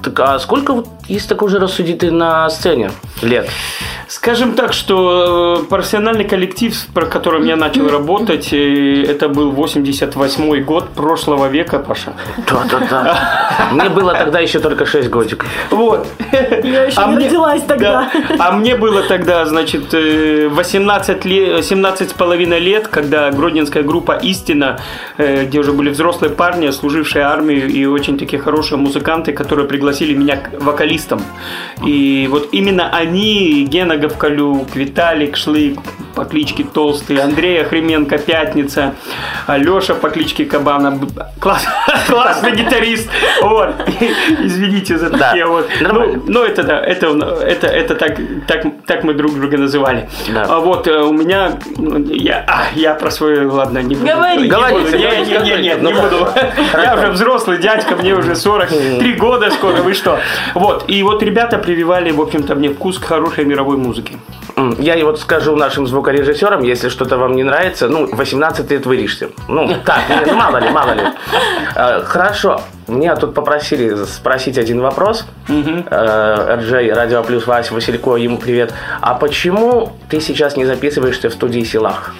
Так, 0.01 0.19
а 0.21 0.39
сколько, 0.39 0.73
вот, 0.73 0.87
если 1.07 1.29
так 1.29 1.41
уже 1.41 1.59
рассудить, 1.59 2.01
на 2.03 2.49
сцене 2.49 2.91
лет? 3.21 3.49
Скажем 4.09 4.53
так, 4.53 4.73
что 4.73 5.59
э, 5.61 5.63
профессиональный 5.69 6.23
коллектив, 6.23 6.75
про 6.95 7.05
которым 7.05 7.45
я 7.45 7.55
начал 7.55 7.87
работать, 7.89 8.51
э, 8.51 9.03
это 9.07 9.29
был 9.29 9.51
88 9.51 10.63
год 10.63 10.89
прошлого 10.95 11.45
века, 11.47 11.77
Паша. 11.77 12.13
Да-да-да. 12.49 13.69
Мне 13.71 13.89
было 13.89 14.15
тогда 14.15 14.39
еще 14.39 14.59
только 14.59 14.87
6 14.87 15.09
годиков. 15.11 15.47
Вот. 15.69 16.07
Я 16.63 16.85
еще 16.85 16.99
А 16.99 17.05
не 17.11 17.17
мне- 17.17 17.27
родилась 17.27 17.61
тогда. 17.67 18.09
Да. 18.29 18.35
А 18.39 18.51
мне 18.53 18.75
было 18.75 19.03
тогда, 19.03 19.45
значит, 19.45 19.93
э, 19.93 20.47
18 20.49 21.23
лет, 21.25 21.63
17 21.63 22.09
с 22.09 22.13
половиной 22.13 22.59
лет, 22.59 22.87
когда 22.87 23.29
гродненская 23.29 23.83
группа 23.83 24.13
«Истина», 24.13 24.79
э, 25.17 25.45
где 25.45 25.59
уже 25.59 25.71
были 25.71 25.91
взрослые 25.91 26.31
парни, 26.31 26.71
служившие 26.71 27.23
армию 27.25 27.67
и 27.67 27.85
очень 27.85 28.17
такие 28.17 28.41
хорошие 28.41 28.79
музыканты, 28.79 29.33
которые 29.33 29.67
пригласили 29.67 30.15
меня 30.15 30.37
к 30.37 30.49
вокалистам. 30.59 31.21
И 31.85 32.27
вот 32.31 32.49
именно 32.53 32.89
они, 32.89 33.67
Гена 33.69 33.98
Гавкалюк, 33.99 34.75
Виталик 34.75 35.37
Шлык, 35.37 35.79
по 36.15 36.25
кличке 36.25 36.63
Толстый, 36.63 37.17
Андрей 37.17 37.61
Охременко 37.61 38.17
Пятница, 38.17 38.93
Леша 39.47 39.93
по 39.93 40.09
кличке 40.09 40.45
Кабана. 40.45 40.99
Класс, 41.39 41.65
классный 42.09 42.51
гитарист. 42.51 43.09
Вот. 43.41 43.69
Извините 44.43 44.97
за 44.97 45.09
Да, 45.09 45.29
такие 45.29 45.45
вот. 45.45 45.69
Ну, 45.81 46.23
ну, 46.27 46.43
это 46.43 46.63
да, 46.63 46.79
это, 46.79 47.07
это, 47.41 47.67
это 47.67 47.95
так, 47.95 48.17
так, 48.47 48.65
так 48.85 49.03
мы 49.03 49.13
друг 49.13 49.33
друга 49.33 49.57
называли. 49.57 50.09
Да. 50.33 50.45
А 50.49 50.59
вот 50.59 50.87
э, 50.87 50.99
у 50.99 51.13
меня, 51.13 51.51
м, 51.77 52.03
я, 52.11 52.43
а, 52.47 52.65
я 52.75 52.95
про 52.95 53.11
свою, 53.11 53.53
ладно, 53.53 53.79
не 53.79 53.95
буду. 53.95 54.11
Говори. 54.11 54.41
Не 54.41 54.47
Говорите, 54.49 54.79
буду. 54.79 54.97
Не, 54.97 55.03
говорите, 55.03 55.31
не, 55.31 55.37
не, 55.37 55.61
не, 55.61 55.75
говорите. 55.75 55.81
не 55.81 55.91
Ну, 55.91 56.01
буду. 56.01 56.27
Я 56.83 56.95
уже 56.95 57.11
взрослый 57.11 57.57
дядька, 57.57 57.95
мне 57.95 58.13
уже 58.13 58.35
43 58.35 59.13
года 59.13 59.49
скоро, 59.51 59.81
вы 59.81 59.93
что? 59.93 60.19
Вот, 60.53 60.85
и 60.87 61.01
вот 61.03 61.23
ребята 61.23 61.57
прививали, 61.57 62.11
в 62.11 62.21
общем-то, 62.21 62.55
мне 62.55 62.69
вкус 62.69 62.99
к 62.99 63.05
хорошей 63.05 63.45
мировой 63.45 63.77
музыке. 63.77 63.88
М, 64.55 64.75
Я 64.79 64.95
и 64.95 65.03
вот 65.03 65.19
скажу 65.19 65.55
нашим 65.55 65.87
звукорежиссерам, 65.87 66.63
если 66.63 66.89
что-то 66.89 67.17
вам 67.17 67.35
не 67.35 67.43
нравится, 67.43 67.87
ну, 67.87 68.07
18 68.11 68.69
лет 68.71 68.85
вырежьте. 68.85 69.29
Ну, 69.47 69.69
так, 69.85 70.01
ну, 70.27 70.33
мало 70.35 70.57
ли, 70.57 70.69
мало 70.69 70.91
ли. 70.93 71.01
Э, 71.75 72.01
Хорошо, 72.03 72.61
меня 72.87 73.15
тут 73.15 73.33
попросили 73.33 73.95
спросить 74.05 74.57
один 74.57 74.81
вопрос. 74.81 75.25
Э, 75.47 76.55
РДЖ, 76.59 76.71
Радио 76.95 77.23
Плюс, 77.23 77.47
Вася 77.47 77.73
Василько, 77.73 78.15
ему 78.15 78.37
привет. 78.37 78.73
А 79.01 79.13
почему 79.13 79.93
ты 80.09 80.19
сейчас 80.21 80.57
не 80.57 80.65
записываешься 80.65 81.29
в 81.29 81.33
студии 81.33 81.63
Силах? 81.63 82.13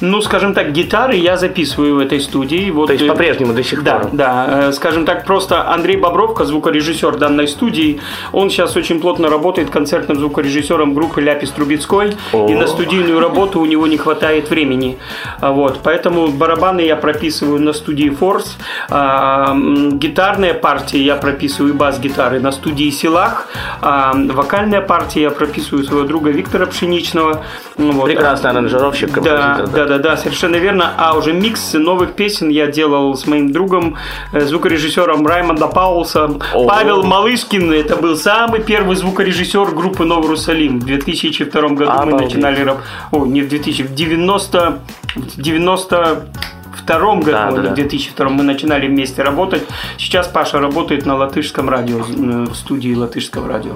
Ну, 0.00 0.20
скажем 0.20 0.54
так, 0.54 0.72
гитары 0.72 1.16
я 1.16 1.36
записываю 1.36 1.96
в 1.96 1.98
этой 1.98 2.20
студии. 2.20 2.70
Вот, 2.70 2.86
То 2.86 2.92
есть 2.92 3.04
э, 3.04 3.08
по-прежнему 3.08 3.52
до 3.52 3.62
сих 3.64 3.82
Да, 3.82 3.98
пор? 3.98 4.10
да. 4.12 4.46
Э, 4.68 4.72
Скажем 4.72 5.04
так, 5.04 5.24
просто 5.24 5.68
Андрей 5.68 5.96
Бобровка, 5.96 6.44
звукорежиссер 6.44 7.16
данной 7.16 7.48
студии, 7.48 8.00
он 8.32 8.50
сейчас 8.50 8.76
очень 8.76 9.00
плотно 9.00 9.28
работает 9.28 9.70
концертным 9.70 10.18
звукорежиссером 10.18 10.94
группы 10.94 11.20
Ляпис 11.20 11.50
Трубецкой, 11.50 12.16
О. 12.32 12.46
и 12.48 12.54
на 12.54 12.66
студийную 12.66 13.18
работу 13.20 13.60
у 13.60 13.66
него 13.66 13.86
не 13.86 13.96
хватает 13.96 14.50
времени. 14.50 14.98
А 15.40 15.50
Вот, 15.52 15.80
поэтому 15.82 16.28
барабаны 16.28 16.82
я 16.82 16.96
прописываю 16.96 17.60
на 17.60 17.72
студии 17.72 18.10
Force, 18.10 18.56
а, 18.90 19.56
гитарные 19.92 20.54
партии 20.54 20.98
я 20.98 21.16
прописываю 21.16 21.74
бас-гитары 21.74 22.40
на 22.40 22.52
студии 22.52 22.90
Силах, 22.90 23.48
а 23.80 24.12
вокальная 24.14 24.80
партия 24.80 25.22
я 25.22 25.30
прописываю 25.30 25.84
своего 25.84 26.06
друга 26.06 26.30
Виктора 26.30 26.66
Пшеничного. 26.66 27.44
Ну, 27.76 27.92
вот. 27.92 28.06
Прекрасный 28.06 28.50
аранжировщик, 28.50 29.12
композитор. 29.12 29.66
да, 29.68 29.86
да, 29.86 29.87
да, 29.96 30.18
совершенно 30.18 30.56
верно. 30.56 30.92
А 30.98 31.16
уже 31.16 31.32
микс 31.32 31.72
новых 31.72 32.12
песен 32.12 32.50
я 32.50 32.66
делал 32.66 33.14
с 33.16 33.26
моим 33.26 33.50
другом, 33.50 33.96
э, 34.32 34.40
звукорежиссером 34.40 35.26
Раймонда 35.26 35.68
Паулса. 35.68 36.24
О. 36.52 36.66
Павел 36.68 37.02
Малышкин, 37.04 37.72
это 37.72 37.96
был 37.96 38.14
самый 38.16 38.60
первый 38.60 38.96
звукорежиссер 38.96 39.70
группы 39.70 40.04
Новый 40.04 40.24
Иерусалим. 40.24 40.80
В 40.80 40.84
2002 40.84 41.60
году 41.70 41.84
мы 41.86 41.86
Обалдеть. 42.02 42.20
начинали 42.34 42.60
раб- 42.62 42.80
О, 43.12 43.24
не 43.24 43.40
в 43.40 43.48
2000, 43.48 43.82
в 43.84 43.94
90... 43.94 44.78
в 45.16 45.40
92 45.40 47.14
году, 47.16 47.30
Да, 47.30 47.50
да, 47.50 47.62
да. 47.62 47.70
в 47.70 47.74
2002 47.74 48.28
мы 48.28 48.42
начинали 48.42 48.86
вместе 48.88 49.22
работать. 49.22 49.62
Сейчас 49.96 50.28
Паша 50.28 50.58
работает 50.60 51.06
на 51.06 51.16
латышском 51.16 51.68
радио, 51.70 51.98
э, 52.00 52.46
в 52.50 52.54
студии 52.54 52.94
латышского 52.94 53.48
радио. 53.48 53.72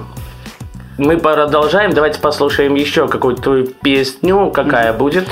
Мы 0.99 1.17
продолжаем, 1.17 1.91
давайте 1.93 2.19
послушаем 2.19 2.75
еще 2.75 3.07
какую-то 3.07 3.41
твою 3.41 3.65
песню, 3.65 4.51
какая 4.51 4.93
будет. 4.93 5.27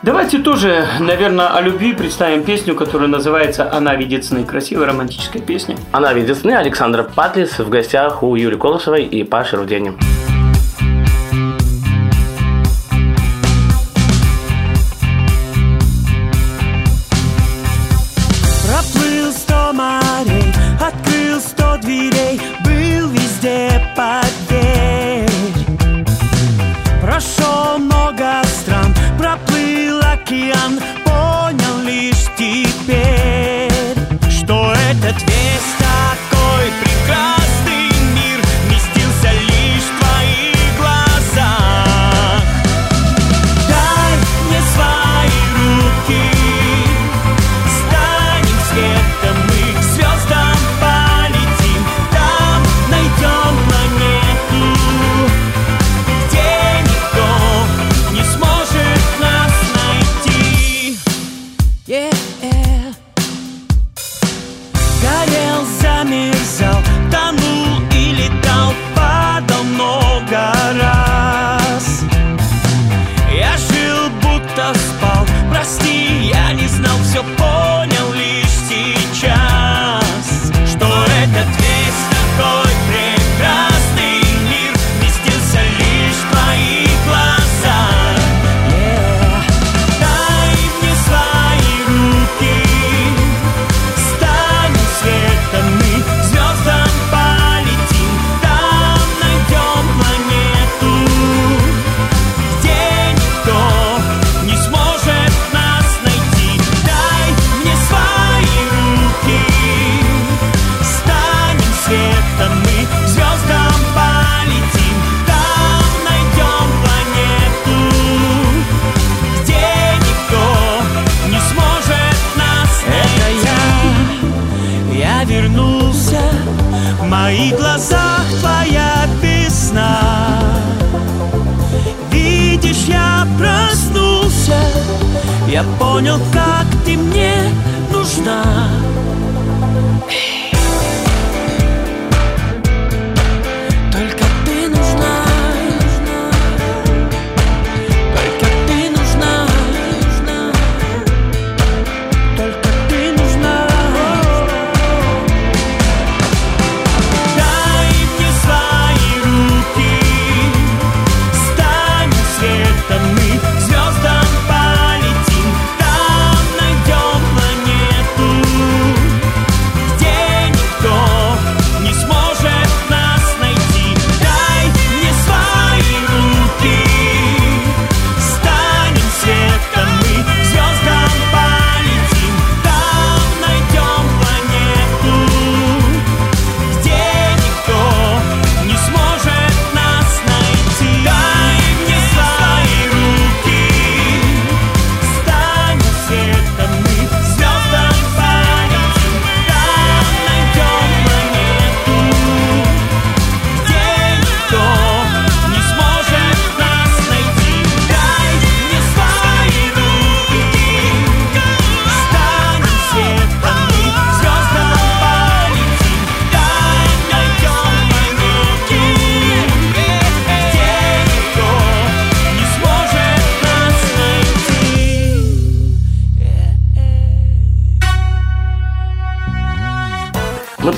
Давайте 0.00 0.38
тоже, 0.38 0.86
наверное, 1.00 1.48
о 1.48 1.60
любви 1.60 1.92
представим 1.92 2.44
песню, 2.44 2.76
которая 2.76 3.08
называется 3.08 3.68
«Она 3.72 3.96
видит 3.96 4.24
сны». 4.24 4.44
Красивая 4.44 4.86
романтическая 4.86 5.42
песня. 5.42 5.76
Она 5.90 6.12
видит 6.12 6.38
сны. 6.38 6.52
Александра 6.52 7.02
Патлис 7.02 7.58
в 7.58 7.68
гостях 7.68 8.22
у 8.22 8.36
Юли 8.36 8.56
Колосовой 8.56 9.02
и 9.02 9.24
Паши 9.24 9.56
Рудени. 9.56 9.94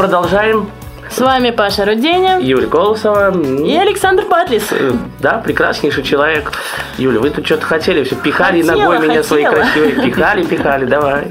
Продолжаем. 0.01 0.71
С 1.11 1.19
вами 1.19 1.51
Паша 1.51 1.85
Руденя 1.85 2.39
Юлия 2.41 2.69
Колосова. 2.69 3.39
и 3.39 3.77
Александр 3.77 4.25
Патлис. 4.25 4.63
Э, 4.71 4.93
Да, 5.19 5.43
прекраснейший 5.45 6.05
человек. 6.05 6.53
Юля, 7.01 7.19
вы 7.21 7.31
тут 7.31 7.47
что-то 7.47 7.65
хотели, 7.65 8.05
все 8.05 8.15
пихали 8.15 8.61
Хотела, 8.63 8.79
ногой 8.93 9.09
меня 9.09 9.23
свои 9.23 9.45
хотела. 9.45 9.63
красивые. 9.65 10.03
Пихали, 10.11 10.45
пихали, 10.45 10.85
давай. 10.85 11.29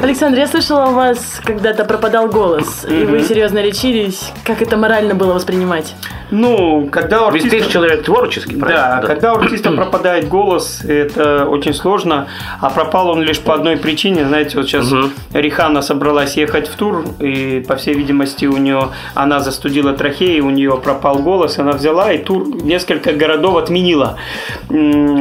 Александр, 0.00 0.38
я 0.38 0.46
слышала, 0.46 0.86
у 0.86 0.92
вас 0.94 1.40
когда-то 1.44 1.84
пропадал 1.84 2.28
голос, 2.28 2.86
и 2.88 3.04
вы 3.04 3.22
серьезно 3.22 3.60
лечились. 3.60 4.30
Как 4.44 4.62
это 4.62 4.76
морально 4.76 5.14
было 5.16 5.32
воспринимать? 5.32 5.94
Ну, 6.30 6.88
когда 6.92 7.26
у 7.26 7.32
Ведь 7.32 7.42
ты 7.42 7.48
артиста... 7.56 7.72
человек 7.72 8.04
творческий, 8.04 8.54
Да, 8.54 8.66
правильно? 8.66 9.02
когда 9.04 9.34
у 9.34 9.38
артиста 9.38 9.72
пропадает 9.72 10.28
голос, 10.28 10.84
это 10.84 11.44
очень 11.46 11.74
сложно, 11.74 12.28
а 12.60 12.70
пропал 12.70 13.08
он 13.10 13.22
лишь 13.22 13.40
по 13.40 13.52
одной 13.52 13.76
причине. 13.76 14.24
Знаете, 14.24 14.56
вот 14.56 14.68
сейчас 14.68 14.92
Мгм. 14.92 15.10
Рихана 15.32 15.82
собралась 15.82 16.36
ехать 16.36 16.68
в 16.68 16.76
тур, 16.76 17.04
и, 17.18 17.64
по 17.66 17.74
всей 17.74 17.94
видимости, 17.94 18.46
у 18.46 18.56
нее 18.58 18.90
она 19.14 19.40
застудила 19.40 19.92
трахеи, 19.92 20.38
у 20.38 20.50
нее 20.50 20.80
пропал 20.80 21.18
голос, 21.18 21.58
она 21.58 21.72
взяла 21.72 22.12
и 22.12 22.18
тур 22.18 22.46
несколько 22.62 23.12
городов 23.12 23.56
отменила. 23.56 24.16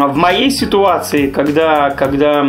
В 0.08 0.16
моей 0.16 0.52
ситуации, 0.52 1.30
когда, 1.30 1.92
когда 1.92 2.46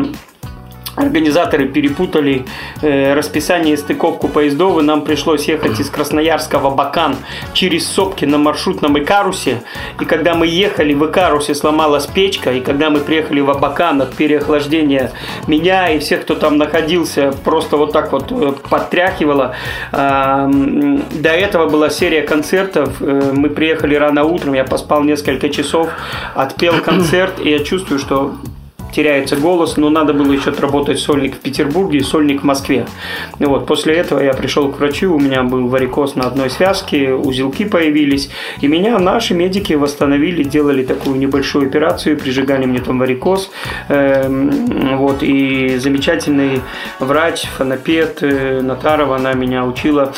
Организаторы 0.97 1.67
перепутали 1.67 2.45
э, 2.83 3.15
расписание 3.15 3.75
и 3.75 3.77
стыковку 3.77 4.29
поездов, 4.29 4.79
и 4.79 4.83
нам 4.83 5.03
пришлось 5.03 5.49
ехать 5.49 5.81
из 5.81 5.91
Красноярска 5.91 6.59
в 6.59 6.67
Абакан 6.67 7.17
через 7.53 7.87
Сопки 7.87 8.25
на 8.25 8.39
маршрутном 8.39 8.99
Икарусе. 8.99 9.63
И 10.01 10.05
когда 10.05 10.35
мы 10.35 10.47
ехали 10.47 10.95
в 10.95 11.05
Икарусе, 11.07 11.55
сломалась 11.55 12.07
печка, 12.07 12.53
и 12.53 12.61
когда 12.61 12.91
мы 12.91 13.01
приехали 13.01 13.41
в 13.41 13.51
Абакан 13.51 14.01
от 14.03 14.15
переохлаждения, 14.15 15.13
меня 15.47 15.91
и 15.91 15.99
всех, 15.99 16.23
кто 16.23 16.35
там 16.35 16.59
находился, 16.59 17.33
просто 17.45 17.77
вот 17.77 17.93
так 17.93 18.13
вот 18.13 18.31
э, 18.31 18.53
подтряхивало. 18.69 19.55
А, 19.93 20.45
м, 20.45 21.03
До 21.13 21.31
этого 21.31 21.69
была 21.69 21.91
серия 21.91 22.23
концертов, 22.23 23.01
Э, 23.01 23.33
мы 23.33 23.49
приехали 23.51 23.95
рано 23.95 24.25
утром, 24.25 24.55
я 24.55 24.65
поспал 24.65 25.03
несколько 25.03 25.49
часов, 25.49 25.91
отпел 26.35 26.81
концерт, 26.81 27.41
и 27.43 27.51
я 27.51 27.61
чувствую, 27.61 27.99
что 27.99 28.35
теряется 28.93 29.37
голос, 29.37 29.77
но 29.77 29.91
надо 29.91 30.13
было 30.13 30.33
еще 30.33 30.51
отработать 30.51 30.99
сольник 30.99 31.37
в 31.37 31.39
Петербурге 31.39 31.99
и 31.99 32.03
сольник 32.03 32.43
в 32.43 32.45
Москве. 32.45 32.87
И 33.39 33.45
вот, 33.45 33.67
после 33.67 33.95
этого 33.95 34.21
я 34.21 34.33
пришел 34.33 34.71
к 34.71 34.79
врачу, 34.79 35.15
у 35.15 35.19
меня 35.19 35.43
был 35.43 35.69
варикоз 35.69 36.15
на 36.17 36.25
одной 36.25 36.51
связке, 36.51 37.13
узелки 37.13 37.65
появились, 37.65 38.31
и 38.61 38.69
меня 38.69 38.99
наши 38.99 39.35
медики 39.35 39.75
восстановили, 39.75 40.43
делали 40.43 40.85
такую 40.85 41.17
небольшую 41.19 41.69
операцию, 41.69 42.17
прижигали 42.17 42.67
мне 42.67 42.81
там 42.81 42.99
варикоз, 42.99 43.51
Эм, 43.89 44.97
вот, 44.99 45.23
и 45.23 45.77
замечательный 45.79 46.63
врач, 46.99 47.47
фонопед 47.57 48.23
э, 48.23 48.61
Натарова, 48.61 49.17
она 49.17 49.33
меня 49.33 49.65
учила 49.65 50.13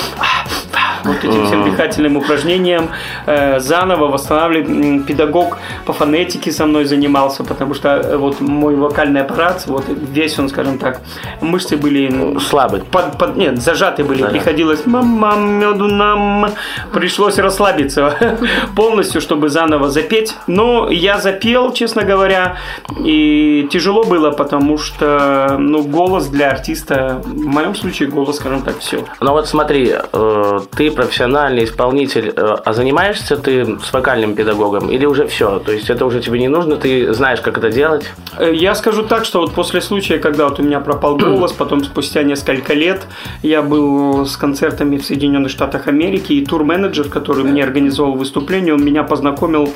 вот 1.04 1.16
этим 1.24 1.46
всем 1.46 1.64
дыхательным 1.64 2.16
упражнениям 2.16 2.88
э, 3.26 3.58
заново 3.60 4.08
восстанавливать. 4.08 4.68
М, 4.68 5.02
Педагог 5.02 5.58
по 5.86 5.92
фонетике 5.92 6.52
со 6.52 6.66
мной 6.66 6.84
занимался, 6.84 7.44
потому 7.44 7.74
что 7.74 7.88
э, 7.88 8.16
вот 8.16 8.40
мой 8.40 8.76
вокальный 8.76 9.20
аппарат, 9.22 9.64
вот 9.66 9.84
весь 9.88 10.38
он, 10.38 10.48
скажем 10.48 10.78
так, 10.78 11.00
мышцы 11.40 11.76
были 11.76 12.38
Слабый. 12.38 12.80
под, 12.82 13.18
под- 13.18 13.36
нет, 13.36 13.60
зажаты 13.60 14.04
были. 14.04 14.22
Да. 14.22 14.28
Приходилось 14.28 14.86
мама 14.86 15.34
меду 15.36 15.88
нам. 15.88 16.50
Пришлось 16.92 17.38
расслабиться 17.38 18.38
полностью, 18.76 19.20
чтобы 19.20 19.48
заново 19.48 19.90
запеть. 19.90 20.34
Но 20.46 20.88
я 20.90 21.18
запел, 21.18 21.72
честно 21.72 22.02
говоря, 22.04 22.56
и 23.04 23.68
тяжело 23.72 24.04
было, 24.04 24.30
потому 24.30 24.78
что 24.78 25.56
ну, 25.58 25.82
голос 25.82 26.26
для 26.28 26.50
артиста, 26.50 27.20
в 27.24 27.46
моем 27.46 27.74
случае 27.74 28.08
голос, 28.08 28.36
скажем 28.36 28.62
так, 28.62 28.78
все. 28.78 29.04
Ну 29.20 29.32
вот 29.32 29.48
смотри, 29.48 29.92
э, 30.12 30.60
ты 30.76 30.90
профессиональный 30.92 31.64
исполнитель, 31.64 32.33
э, 32.35 32.57
а 32.64 32.72
занимаешься 32.72 33.37
ты 33.37 33.78
с 33.78 33.92
вокальным 33.92 34.35
педагогом 34.35 34.90
или 34.90 35.07
уже 35.07 35.26
все? 35.26 35.59
То 35.59 35.72
есть 35.72 35.90
это 35.90 36.07
уже 36.07 36.20
тебе 36.20 36.38
не 36.38 36.48
нужно, 36.48 36.76
ты 36.76 37.12
знаешь, 37.12 37.40
как 37.40 37.59
это 37.59 37.70
делать? 37.70 38.11
Э, 38.38 38.52
Я 38.55 38.74
скажу 38.74 39.02
так, 39.02 39.24
что 39.24 39.40
вот 39.40 39.52
после 39.52 39.81
случая, 39.81 40.18
когда 40.18 40.48
вот 40.48 40.61
у 40.61 40.62
меня 40.62 40.81
пропал 40.81 41.16
голос, 41.16 41.52
потом 41.52 41.85
спустя 41.85 42.22
несколько 42.22 42.74
лет 42.74 43.02
я 43.42 43.62
был 43.62 44.26
с 44.26 44.37
концертами 44.37 44.96
в 44.96 45.05
Соединенных 45.05 45.50
Штатах 45.50 45.88
Америки, 45.88 46.33
и 46.33 46.44
тур-менеджер, 46.44 47.09
который 47.09 47.44
мне 47.44 47.64
организовал 47.64 48.14
выступление, 48.14 48.74
он 48.74 48.85
меня 48.85 49.02
познакомил 49.02 49.70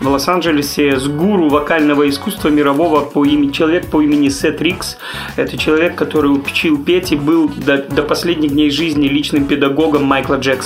в 0.00 0.08
Лос-Анджелесе 0.08 0.96
с 0.98 1.06
гуру 1.06 1.48
вокального 1.48 2.08
искусства 2.08 2.48
мирового 2.48 3.00
по 3.00 3.24
имени 3.24 3.50
человек 3.52 3.86
по 3.90 4.00
имени 4.00 4.28
Сет 4.28 4.60
Рикс. 4.62 4.96
Это 5.36 5.56
человек, 5.58 5.94
который 5.94 6.28
учил 6.28 6.82
петь 6.82 7.12
и 7.12 7.16
был 7.16 7.50
до, 7.54 7.78
до 7.78 8.02
последних 8.02 8.52
дней 8.52 8.70
жизни 8.70 9.08
личным 9.08 9.46
педагогом 9.46 10.04
Майкла 10.04 10.36
Джексона. 10.36 10.61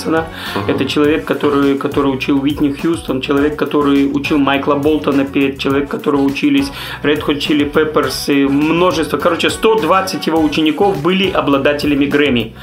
Это 0.67 0.85
человек, 0.85 1.25
который, 1.25 1.77
который 1.77 2.07
учил 2.13 2.41
Уитни 2.41 2.71
Хьюстон, 2.73 3.21
человек, 3.21 3.55
который 3.55 4.09
учил 4.13 4.37
Майкла 4.37 4.75
Болтона 4.75 5.25
петь, 5.25 5.59
человек, 5.59 5.89
которого 5.89 6.21
учились 6.21 6.71
Red 7.03 7.21
Hot 7.25 7.37
Chili 7.39 7.71
Peppers 7.71 8.33
и 8.33 8.45
множество. 8.45 9.17
Короче, 9.17 9.49
120 9.49 10.27
его 10.27 10.41
учеников 10.41 11.01
были 11.01 11.29
обладателями 11.31 12.05
Грэмми. 12.05 12.53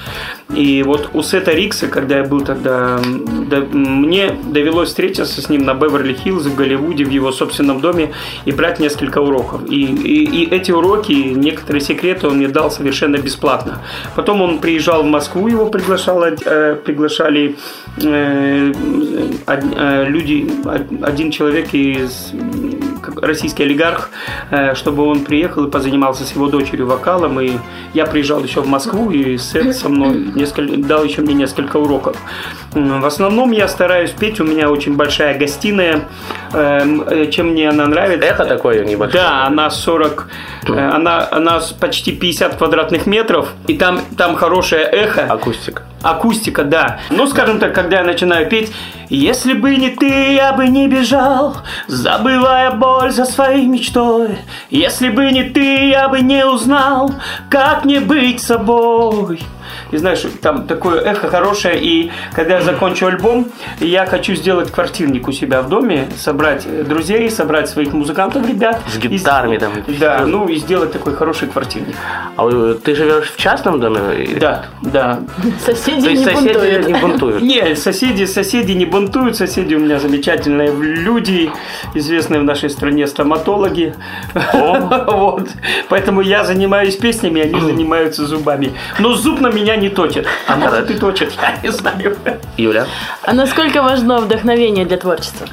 И 0.55 0.83
вот 0.83 1.11
у 1.15 1.23
Сета 1.23 1.53
Рикса, 1.53 1.87
когда 1.89 2.19
я 2.19 2.25
был 2.25 2.41
тогда, 2.43 3.01
да, 3.51 3.61
мне 3.73 4.31
довелось 4.53 4.89
встретиться 4.89 5.41
с 5.41 5.49
ним 5.49 5.65
на 5.65 5.75
Беверли-Хиллз 5.75 6.49
в 6.49 6.55
Голливуде, 6.55 7.05
в 7.05 7.11
его 7.11 7.33
собственном 7.33 7.81
доме 7.81 8.13
и 8.45 8.53
брать 8.53 8.79
несколько 8.81 9.19
уроков. 9.21 9.61
И, 9.69 9.85
и- 9.85 10.25
и 10.45 10.55
эти 10.55 10.73
уроки, 10.73 11.13
некоторые 11.13 11.81
секреты 11.81 12.29
он 12.29 12.37
мне 12.37 12.49
дал 12.49 12.71
совершенно 12.71 13.17
бесплатно. 13.17 13.83
Потом 14.17 14.43
он 14.43 14.59
приезжал 14.59 15.03
в 15.03 15.07
Москву, 15.07 15.49
его 15.49 15.67
приглашал, 15.67 16.23
э, 16.25 16.77
приглашали 17.25 17.57
э, 18.03 18.73
э, 19.47 20.05
люди, 20.09 20.47
од- 20.65 21.03
один 21.09 21.31
человек 21.31 21.73
из 21.75 22.33
российский 23.23 23.65
олигарх, 23.65 24.11
э, 24.51 24.75
чтобы 24.75 25.05
он 25.05 25.25
приехал 25.25 25.65
и 25.65 25.71
позанимался 25.71 26.25
с 26.25 26.33
его 26.35 26.49
дочерью 26.49 26.87
вокалом. 26.87 27.41
И 27.41 27.53
я 27.95 28.07
приезжал 28.07 28.43
еще 28.43 28.61
в 28.61 28.67
Москву, 28.69 29.11
и 29.11 29.39
Сет 29.39 29.77
со 29.77 29.89
мной 29.89 30.17
несколько, 30.35 30.77
дал 30.77 31.05
еще 31.05 31.23
мне 31.23 31.35
несколько 31.35 31.77
уроков. 31.79 32.17
В 32.73 33.07
основном 33.07 33.53
я 33.53 33.69
стараюсь 33.69 34.11
петь, 34.11 34.41
у 34.41 34.45
меня 34.45 34.71
очень 34.71 34.97
большая 34.97 35.39
гостиная. 35.39 36.09
Эм, 36.55 37.03
э, 37.03 37.31
Чем 37.31 37.49
мне 37.49 37.69
она 37.69 37.87
нравится? 37.87 38.27
Эхо 38.27 38.45
такое 38.45 38.85
небольшое? 38.85 39.23
Да, 39.25 39.47
она 39.47 39.71
40, 39.71 40.29
э, 40.69 40.73
она, 40.73 41.29
она 41.31 41.61
почти 41.81 42.13
50 42.13 42.57
квадратных 42.57 43.07
метров, 43.07 43.53
и 43.67 43.77
там, 43.77 44.01
там 44.17 44.37
хорошее 44.37 44.85
эхо. 44.85 45.23
Акустика. 45.23 45.83
Акустика, 46.03 46.65
да. 46.65 47.01
Ну, 47.11 47.27
скажем 47.27 47.59
так, 47.59 47.75
когда 47.75 47.99
я 47.99 48.05
начинаю 48.05 48.47
петь 48.47 48.71
Если 49.09 49.55
бы 49.55 49.75
не 49.77 49.89
ты, 49.89 50.35
я 50.35 50.53
бы 50.53 50.69
не 50.69 50.87
бежал 50.87 51.57
Забывая 51.87 52.73
боль 52.73 53.11
за 53.11 53.25
своей 53.25 53.65
мечтой 53.65 54.37
Если 54.69 55.09
бы 55.09 55.31
не 55.31 55.45
ты, 55.45 55.89
я 55.89 56.11
бы 56.11 56.21
не 56.21 56.45
узнал 56.45 57.11
Как 57.49 57.87
мне 57.87 58.01
быть 58.01 58.43
собой 58.43 59.41
и 59.95 59.97
знаешь, 59.97 60.23
там 60.43 60.67
такое 60.67 61.01
эхо 61.01 61.29
хорошее, 61.29 61.79
и 61.81 62.11
когда 62.35 62.57
я 62.57 62.63
закончу 62.63 63.07
альбом, 63.07 63.47
я 63.81 64.07
хочу 64.07 64.35
сделать 64.35 64.71
квартирник 64.73 65.29
у 65.29 65.33
себя 65.33 65.63
в 65.63 65.69
доме, 65.69 66.09
собрать 66.19 66.65
э, 66.67 66.83
друзей, 66.83 67.31
собрать 67.31 67.69
своих 67.69 67.93
музыкантов, 67.93 68.47
ребят. 68.49 68.81
С 68.93 68.97
и 68.97 69.09
гитарами 69.09 69.57
с- 69.57 69.61
там. 69.61 69.73
Да, 70.01 70.25
ну 70.27 70.49
и 70.49 70.57
сделать 70.57 70.93
такой 70.93 71.15
хороший 71.15 71.49
квартирник. 71.49 71.95
А 72.37 72.49
э, 72.51 72.75
ты 72.83 72.95
живешь 72.97 73.31
в 73.31 73.37
частном 73.37 73.79
доме? 73.81 74.01
Да, 74.41 74.67
да. 74.83 75.21
Соседи 75.65 76.03
То 76.03 76.11
есть 76.11 76.25
не 76.27 76.33
соседи 76.33 76.53
бунтуют. 76.55 76.89
не 76.89 76.95
бунтуют? 76.95 77.43
Не, 77.55 77.77
соседи, 77.77 78.25
соседи 78.25 78.73
не 78.73 78.85
бунтуют, 78.87 79.37
соседи 79.37 79.75
у 79.75 79.79
меня 79.79 79.99
замечательные 80.01 80.73
люди, 80.73 81.51
известные 81.95 82.41
в 82.41 82.45
нашей 82.45 82.71
стране 82.71 83.07
стоматологи. 83.07 83.95
Вот. 84.55 85.49
Поэтому 85.89 86.21
я 86.21 86.45
занимаюсь 86.45 86.97
песнями, 86.97 87.41
они 87.41 87.61
занимаются 87.71 88.27
зубами. 88.27 88.73
Но 88.99 89.13
зуб 89.15 89.41
на 89.41 89.49
меня 89.49 89.77
не 89.77 89.84
точит. 89.89 90.27
А 90.47 90.57
может 90.57 90.91
и 90.91 90.95
точит, 90.95 91.33
я 91.41 91.59
не 91.63 91.73
знаю. 91.73 92.17
Юля? 92.57 92.87
А 93.23 93.33
насколько 93.33 93.83
важно 93.83 94.19
вдохновение 94.19 94.85
для 94.85 94.97
творчества? 94.97 95.47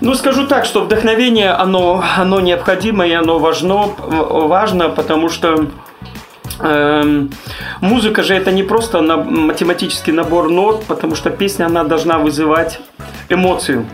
Ну, 0.00 0.14
скажу 0.14 0.46
так, 0.46 0.64
что 0.66 0.82
вдохновение, 0.82 1.50
оно, 1.52 2.04
оно 2.18 2.40
необходимо 2.40 3.06
и 3.06 3.12
оно 3.12 3.38
важно, 3.38 3.88
важно 3.98 4.90
потому 4.90 5.30
что 5.30 5.68
эм, 6.60 7.30
музыка 7.80 8.22
же 8.22 8.34
это 8.34 8.52
не 8.52 8.62
просто 8.62 9.00
на- 9.00 9.16
математический 9.16 10.12
набор 10.12 10.50
нот, 10.50 10.84
потому 10.84 11.14
что 11.16 11.30
песня, 11.30 11.66
она 11.66 11.84
должна 11.84 12.18
вызывать 12.18 12.80
эмоцию. 13.30 13.86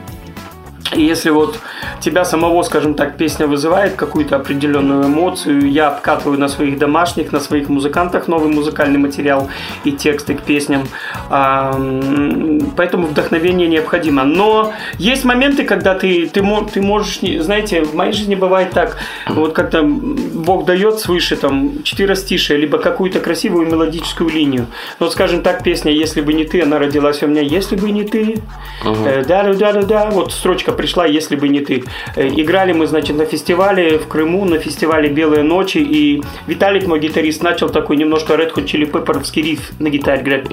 И 0.94 1.02
если 1.02 1.30
вот 1.30 1.58
тебя 2.00 2.24
самого, 2.24 2.62
скажем 2.62 2.94
так, 2.94 3.16
песня 3.16 3.46
вызывает 3.46 3.94
какую-то 3.94 4.36
определенную 4.36 5.06
эмоцию, 5.06 5.70
я 5.70 5.88
обкатываю 5.88 6.38
на 6.38 6.48
своих 6.48 6.78
домашних, 6.78 7.32
на 7.32 7.40
своих 7.40 7.68
музыкантах 7.68 8.28
новый 8.28 8.52
музыкальный 8.52 8.98
материал 8.98 9.48
и 9.84 9.92
тексты 9.92 10.34
к 10.34 10.42
песням. 10.42 10.86
Поэтому 11.28 13.06
вдохновение 13.06 13.68
необходимо. 13.68 14.24
Но 14.24 14.72
есть 14.98 15.24
моменты, 15.24 15.64
когда 15.64 15.94
ты, 15.94 16.26
ты, 16.26 16.42
ты 16.72 16.82
можешь, 16.82 17.20
знаете, 17.40 17.82
в 17.82 17.94
моей 17.94 18.12
жизни 18.12 18.34
бывает 18.34 18.70
так, 18.70 18.98
вот 19.28 19.52
как-то 19.52 19.82
Бог 19.82 20.64
дает 20.64 20.98
свыше 20.98 21.36
там 21.36 21.82
четверостишие, 21.82 22.58
либо 22.58 22.78
какую-то 22.78 23.20
красивую 23.20 23.66
мелодическую 23.66 24.30
линию. 24.30 24.66
Вот, 24.98 25.12
скажем 25.12 25.42
так, 25.42 25.62
песня 25.62 25.92
«Если 25.92 26.20
бы 26.20 26.34
не 26.34 26.44
ты», 26.44 26.62
она 26.62 26.78
родилась 26.78 27.22
у 27.22 27.26
меня 27.26 27.42
«Если 27.42 27.76
бы 27.76 27.90
не 27.90 28.04
ты». 28.04 28.36
Э, 28.84 29.24
Да-да-да-да-да. 29.26 30.10
Вот 30.10 30.32
строчка 30.32 30.72
пришла 30.82 31.06
«Если 31.06 31.36
бы 31.36 31.48
не 31.48 31.60
ты». 31.60 31.84
Э, 32.16 32.28
Играли 32.28 32.72
мы, 32.72 32.86
значит, 32.86 33.16
на 33.16 33.24
фестивале 33.24 33.98
в 33.98 34.08
Крыму, 34.08 34.44
на 34.44 34.58
фестивале 34.58 35.08
«Белые 35.08 35.44
ночи», 35.44 35.78
и 35.78 36.22
Виталик, 36.48 36.86
мой 36.88 36.98
гитарист, 36.98 37.42
начал 37.42 37.68
такой 37.68 37.96
немножко 37.96 38.34
Red 38.34 38.52
Hot 38.54 38.64
Chili 38.64 38.90
Peppers'ский 38.90 39.42
риф 39.42 39.70
на 39.78 39.90
гитаре 39.90 40.22
играть. 40.22 40.44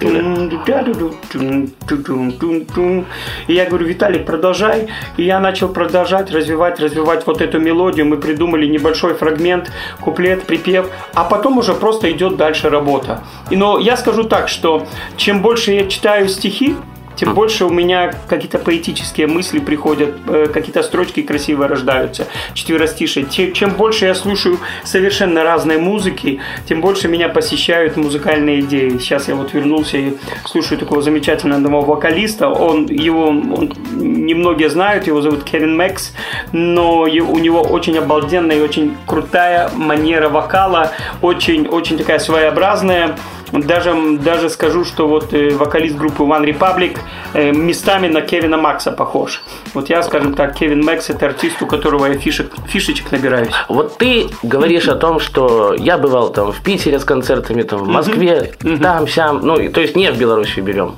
И 3.48 3.54
я 3.54 3.66
говорю, 3.66 3.88
Виталик, 3.88 4.26
продолжай. 4.26 4.88
И 5.18 5.24
я 5.24 5.40
начал 5.40 5.70
продолжать, 5.70 6.32
развивать, 6.32 6.80
развивать 6.80 7.26
вот 7.26 7.42
эту 7.42 7.60
мелодию. 7.60 8.06
Мы 8.06 8.18
придумали 8.18 8.68
небольшой 8.68 9.14
фрагмент, 9.14 9.72
куплет, 10.02 10.44
припев, 10.44 10.90
а 11.14 11.24
потом 11.24 11.58
уже 11.58 11.74
просто 11.74 12.12
идет 12.12 12.38
дальше 12.38 12.70
работа. 12.70 13.24
И, 13.50 13.56
но 13.56 13.80
я 13.80 13.98
скажу 13.98 14.24
так, 14.24 14.50
что 14.50 14.86
чем 15.18 15.42
больше 15.42 15.72
я 15.72 15.88
читаю 15.88 16.28
стихи, 16.28 16.76
тем 17.20 17.34
больше 17.34 17.66
у 17.66 17.70
меня 17.70 18.14
какие-то 18.30 18.60
поэтические 18.60 19.28
мысли 19.28 19.60
приходят, 19.60 20.16
э, 20.28 20.48
какие-то 20.54 20.84
строчки 20.84 21.22
красиво 21.22 21.68
рождаются, 21.68 22.28
четверостишие. 22.54 23.26
Чем 23.54 23.72
больше 23.72 24.06
я 24.06 24.16
слушаю 24.16 24.58
совершенно 24.86 25.44
разной 25.44 25.78
музыки, 25.80 26.40
тем 26.66 26.80
больше 26.80 27.10
меня 27.10 27.28
посещают 27.28 27.98
музыкальные 27.98 28.62
идеи. 28.62 28.98
Сейчас 29.00 29.28
я 29.28 29.36
вот 29.36 29.54
вернулся 29.54 29.98
и 29.98 30.14
слушаю 30.46 30.80
такого 30.80 31.02
замечательного 31.02 31.82
вокалиста. 31.82 32.48
Он, 32.48 32.86
его 32.86 33.28
он, 33.28 33.74
немногие 33.96 34.70
знают, 34.70 35.06
его 35.08 35.22
зовут 35.22 35.44
Кевин 35.44 35.76
Мэкс, 35.76 36.14
но 36.54 37.02
у 37.02 37.38
него 37.38 37.62
очень 37.62 37.98
обалденная 37.98 38.60
и 38.60 38.62
очень 38.62 38.96
крутая 39.06 39.70
манера 39.76 40.30
вокала, 40.30 40.92
очень-очень 41.22 41.98
такая 41.98 42.20
своеобразная. 42.20 43.18
Даже, 43.52 44.18
даже 44.18 44.50
скажу, 44.50 44.86
что 44.86 45.08
вот 45.08 45.34
э, 45.34 45.50
вокалист 45.56 45.96
группы 45.98 46.24
One 46.24 46.46
Republic 46.46 46.98
э, 47.34 47.52
местами 47.52 48.08
на 48.08 48.22
Кевина 48.22 48.58
Макса 48.58 48.92
похож. 48.92 49.42
Вот 49.74 49.90
я, 49.90 50.04
скажем 50.04 50.34
так, 50.34 50.56
Кевин 50.56 50.84
Макс 50.84 51.10
это 51.10 51.26
артист, 51.28 51.62
у 51.62 51.68
которого 51.68 52.06
я 52.06 52.14
фишек, 52.18 52.52
фишечек 52.68 53.12
набираюсь. 53.12 53.50
Вот 53.68 53.98
ты 53.98 54.28
говоришь 54.44 54.88
о 54.88 54.96
том, 54.96 55.20
что 55.20 55.74
я 55.74 55.98
бывал 55.98 56.30
там 56.30 56.52
в 56.52 56.62
Питере 56.62 57.00
с 57.00 57.04
концертами, 57.06 57.64
там 57.64 57.80
в 57.80 57.88
Москве, 57.88 58.54
там, 58.82 59.08
сям, 59.08 59.40
ну, 59.44 59.70
то 59.72 59.82
есть 59.82 59.96
не 59.96 60.12
в 60.12 60.18
Беларуси 60.18 60.60
берем. 60.60 60.96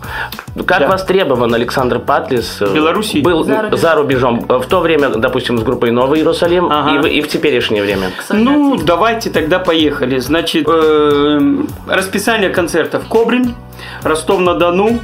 Как 0.65 0.79
Да. 0.79 0.87
востребован 0.89 1.53
Александр 1.53 1.99
Патлис? 1.99 2.57
э, 2.61 2.73
Беларуси? 2.73 3.17
Был 3.21 3.43
За 3.43 3.61
рубежом. 3.61 3.77
за 3.79 3.95
рубежом. 3.95 4.39
В 4.47 4.65
то 4.67 4.79
время, 4.81 5.09
допустим, 5.09 5.57
с 5.57 5.63
группой 5.63 5.91
Новый 5.91 6.19
Иерусалим 6.19 6.67
Ага. 6.69 6.95
и, 6.95 6.97
в, 6.99 7.05
и 7.05 7.21
в 7.21 7.27
теперешнее 7.27 7.81
время. 7.83 8.11
Ну, 8.29 8.77
давайте 8.77 9.29
тогда 9.29 9.59
поехали. 9.59 10.19
Значит, 10.19 10.67
э, 10.67 11.39
расписание 11.87 12.40
концертов. 12.49 13.07
Кобрин, 13.07 13.55
Ростов-на-Дону, 14.03 14.99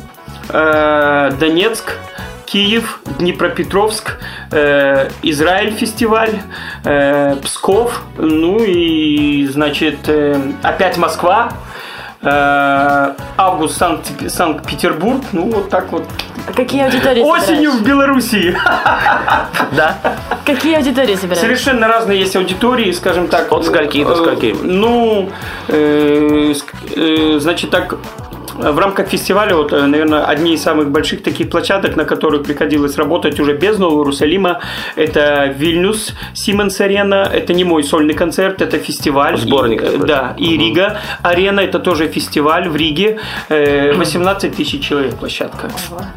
э, 0.50 1.32
Донецк, 1.39 1.97
Киев, 2.45 3.02
Днепропетровск, 3.19 4.17
э, 4.52 5.10
Израиль 5.23 5.73
фестиваль, 5.73 6.41
э, 6.86 7.36
Псков, 7.43 8.04
ну 8.17 8.63
и, 8.63 9.45
значит, 9.47 10.10
опять 10.63 10.97
Москва, 10.97 11.52
август 12.23 13.77
Санкт- 13.77 14.30
Санкт-Петербург, 14.32 15.21
ну 15.32 15.51
вот 15.51 15.69
так 15.69 15.91
вот. 15.91 16.03
А 16.47 16.53
какие 16.53 16.84
аудитории 16.84 17.21
Осенью 17.21 17.71
в? 17.71 17.84
Белоруссии. 17.84 18.56
Да? 19.75 19.97
Какие 20.45 20.77
аудитории 20.77 21.15
собираешь? 21.15 21.39
Совершенно 21.41 21.88
разные 21.88 22.19
есть 22.19 22.36
аудитории, 22.36 22.91
скажем 22.91 23.27
так. 23.27 23.51
От 23.51 23.65
скольки 23.65 24.03
до 24.03 24.13
Э, 24.13 24.15
скольки? 24.15 24.56
Ну, 24.63 25.30
э, 25.67 26.53
э, 26.95 27.39
значит 27.39 27.69
так, 27.69 27.95
в 28.58 28.80
рамках 28.80 29.08
фестиваля, 29.08 29.56
вот, 29.56 29.74
э, 29.74 29.86
наверное, 29.86 30.26
одни 30.26 30.54
из 30.54 30.63
самых 30.63 30.89
больших 30.91 31.24
таких 31.24 31.50
площадок, 31.50 31.96
на 31.96 32.06
которых 32.06 32.43
приходилось 32.43 32.98
работать 32.98 33.39
уже 33.39 33.54
без 33.54 33.78
Нового 33.78 34.02
Иерусалима, 34.02 34.60
это 34.96 35.46
Вильнюс, 35.58 36.13
Сименс 36.34 36.82
Арена, 36.82 37.30
это 37.34 37.54
не 37.54 37.63
мой 37.63 37.84
сольный 37.84 38.13
концерт, 38.13 38.62
это 38.62 38.78
фестиваль. 38.80 39.38
Сборник 39.38 39.82
И, 39.82 39.86
э. 39.86 39.98
Да, 39.98 40.34
и 40.38 40.58
Рига 40.58 40.98
Арена, 41.24 41.62
это 41.62 41.80
тоже 41.80 42.08
фестиваль 42.08 42.67
в 42.70 42.76
Риге, 42.76 43.20
э, 43.50 43.93
18 43.93 44.56
тысяч 44.56 44.82
человек 44.84 45.15
площадка. 45.15 45.70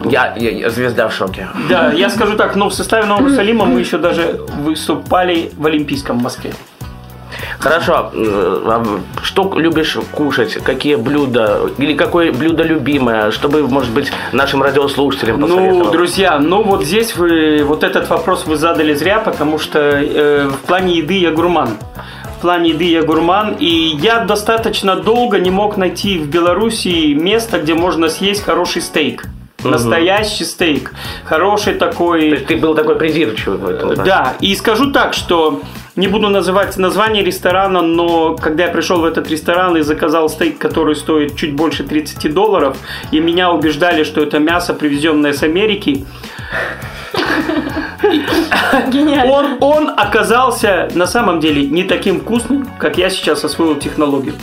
Я, 0.04 0.34
я- 0.36 0.50
я 0.50 0.70
звезда 0.70 1.08
в 1.08 1.12
шоке. 1.14 1.48
Да, 1.68 1.92
я 1.92 2.08
скажу 2.10 2.36
так, 2.36 2.56
но 2.56 2.68
в 2.68 2.74
составе 2.74 3.06
Нового 3.06 3.24
Иерусалима 3.28 3.64
мы 3.66 3.80
еще 3.80 3.98
даже 3.98 4.40
выступали 4.58 5.50
в 5.56 5.66
Олимпийском 5.66 6.18
в 6.18 6.22
Москве. 6.22 6.52
Хорошо. 7.60 8.10
э, 8.14 8.62
а 8.66 8.84
Что 9.22 9.52
любишь 9.58 9.96
кушать? 10.12 10.54
Какие 10.54 10.96
блюда? 10.96 11.60
Или 11.78 11.94
какое 11.94 12.32
блюдо 12.32 12.62
любимое? 12.62 13.30
Чтобы, 13.30 13.66
может 13.68 13.90
быть, 13.92 14.10
нашим 14.32 14.62
радиослушателям 14.62 15.38
Ну, 15.40 15.46
посоветовал? 15.46 15.90
друзья, 15.92 16.38
ну 16.38 16.62
вот 16.62 16.84
здесь 16.84 17.16
вы 17.16 17.62
вот 17.64 17.84
этот 17.84 18.08
вопрос 18.08 18.46
вы 18.46 18.56
задали 18.56 18.94
зря, 18.94 19.18
потому 19.18 19.58
что 19.58 19.78
э, 19.78 20.48
в 20.48 20.66
плане 20.66 20.96
еды 20.98 21.18
я 21.18 21.30
гурман. 21.30 21.76
В 22.38 22.40
плане 22.40 22.70
еды 22.70 22.84
я 22.84 23.02
гурман, 23.02 23.56
и 23.58 23.66
я 24.00 24.20
достаточно 24.24 24.96
долго 24.96 25.38
не 25.38 25.50
мог 25.50 25.76
найти 25.76 26.18
в 26.18 26.26
Беларуси 26.28 27.12
место, 27.12 27.58
где 27.58 27.74
можно 27.74 28.08
съесть 28.08 28.42
хороший 28.42 28.80
стейк. 28.80 29.26
Настоящий 29.62 30.44
стейк. 30.44 30.92
Хороший 31.26 31.74
То 31.74 31.80
такой. 31.90 32.30
есть 32.30 32.46
ты 32.46 32.56
был 32.56 32.74
такой 32.74 32.96
придирчивый 32.96 33.58
в 33.58 33.68
этом. 33.68 33.94
да? 33.94 34.02
Да, 34.04 34.34
и 34.40 34.54
скажу 34.54 34.90
так, 34.90 35.12
что 35.12 35.60
не 36.00 36.08
буду 36.08 36.30
называть 36.30 36.78
название 36.78 37.22
ресторана, 37.22 37.82
но 37.82 38.34
когда 38.34 38.64
я 38.64 38.70
пришел 38.70 39.00
в 39.00 39.04
этот 39.04 39.30
ресторан 39.30 39.76
и 39.76 39.82
заказал 39.82 40.30
стейк, 40.30 40.56
который 40.56 40.96
стоит 40.96 41.36
чуть 41.36 41.54
больше 41.54 41.84
30 41.84 42.32
долларов, 42.32 42.78
и 43.12 43.20
меня 43.20 43.52
убеждали, 43.52 44.04
что 44.04 44.22
это 44.22 44.38
мясо, 44.38 44.72
привезенное 44.72 45.34
с 45.34 45.42
Америки, 45.42 46.06
Гениально. 48.88 49.30
он, 49.30 49.56
он 49.60 49.90
оказался 49.94 50.88
на 50.94 51.06
самом 51.06 51.38
деле 51.38 51.66
не 51.66 51.84
таким 51.84 52.20
вкусным, 52.20 52.66
как 52.78 52.96
я 52.96 53.10
сейчас 53.10 53.44
освоил 53.44 53.76
технологию. 53.76 54.34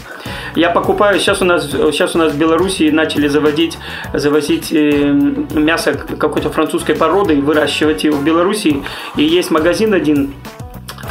Я 0.56 0.70
покупаю, 0.70 1.20
сейчас 1.20 1.42
у 1.42 1.46
нас, 1.46 1.70
сейчас 1.70 2.16
у 2.16 2.20
нас 2.20 2.34
в 2.34 2.38
Беларуси 2.38 2.90
начали 2.92 3.28
заводить, 3.28 3.80
завозить 4.14 4.72
э, 4.72 5.12
мясо 5.54 5.94
какой-то 5.94 6.52
французской 6.52 6.96
породы 6.96 7.36
и 7.36 7.42
выращивать 7.42 8.04
его 8.04 8.18
в 8.18 8.24
Беларуси. 8.24 8.84
И 9.16 9.24
есть 9.24 9.50
магазин 9.52 9.94
один, 9.94 10.34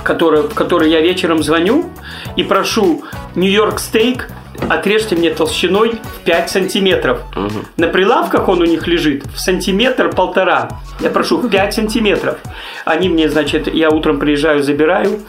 который, 0.07 0.43
в 0.43 0.55
который 0.55 0.91
я 0.91 1.01
вечером 1.01 1.43
звоню 1.43 1.91
и 2.37 2.45
прошу 2.45 3.03
Нью-Йорк 3.35 3.81
стейк, 3.81 4.29
отрежьте 4.69 5.17
мне 5.17 5.31
толщиной 5.31 6.01
в 6.03 6.25
5 6.25 6.51
сантиметров. 6.51 7.21
На 7.77 7.89
прилавках 7.89 8.49
он 8.49 8.63
у 8.63 8.65
них 8.65 8.87
лежит 8.87 9.25
в 9.27 9.39
сантиметр-полтора. 9.39 10.69
Я 11.01 11.11
прошу 11.11 11.39
в 11.39 11.51
5 11.51 11.75
сантиметров. 11.75 12.39
Они 12.85 13.09
мне, 13.09 13.29
значит, 13.29 13.67
я 13.75 13.91
утром 13.91 14.19
приезжаю, 14.19 14.63
забираю. 14.63 15.21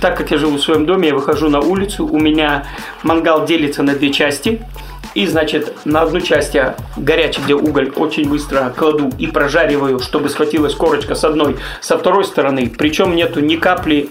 Так 0.00 0.16
как 0.16 0.30
я 0.30 0.38
живу 0.38 0.56
в 0.56 0.60
своем 0.60 0.86
доме, 0.86 1.08
я 1.08 1.14
выхожу 1.14 1.48
на 1.48 1.60
улицу. 1.60 2.06
У 2.06 2.18
меня 2.18 2.66
мангал 3.02 3.44
делится 3.44 3.82
на 3.82 3.94
две 3.94 4.10
части. 4.12 4.62
И, 5.14 5.26
значит, 5.26 5.74
на 5.84 6.02
одну 6.02 6.20
часть 6.20 6.54
я 6.54 6.76
горячий, 6.96 7.40
где 7.42 7.54
уголь, 7.54 7.90
очень 7.96 8.28
быстро 8.28 8.72
кладу 8.76 9.10
и 9.18 9.26
прожариваю, 9.26 9.98
чтобы 9.98 10.28
схватилась 10.28 10.74
корочка 10.74 11.14
с 11.14 11.24
одной, 11.24 11.56
со 11.80 11.98
второй 11.98 12.24
стороны. 12.24 12.72
Причем 12.76 13.14
нету 13.14 13.40
ни 13.40 13.56
капли 13.56 14.10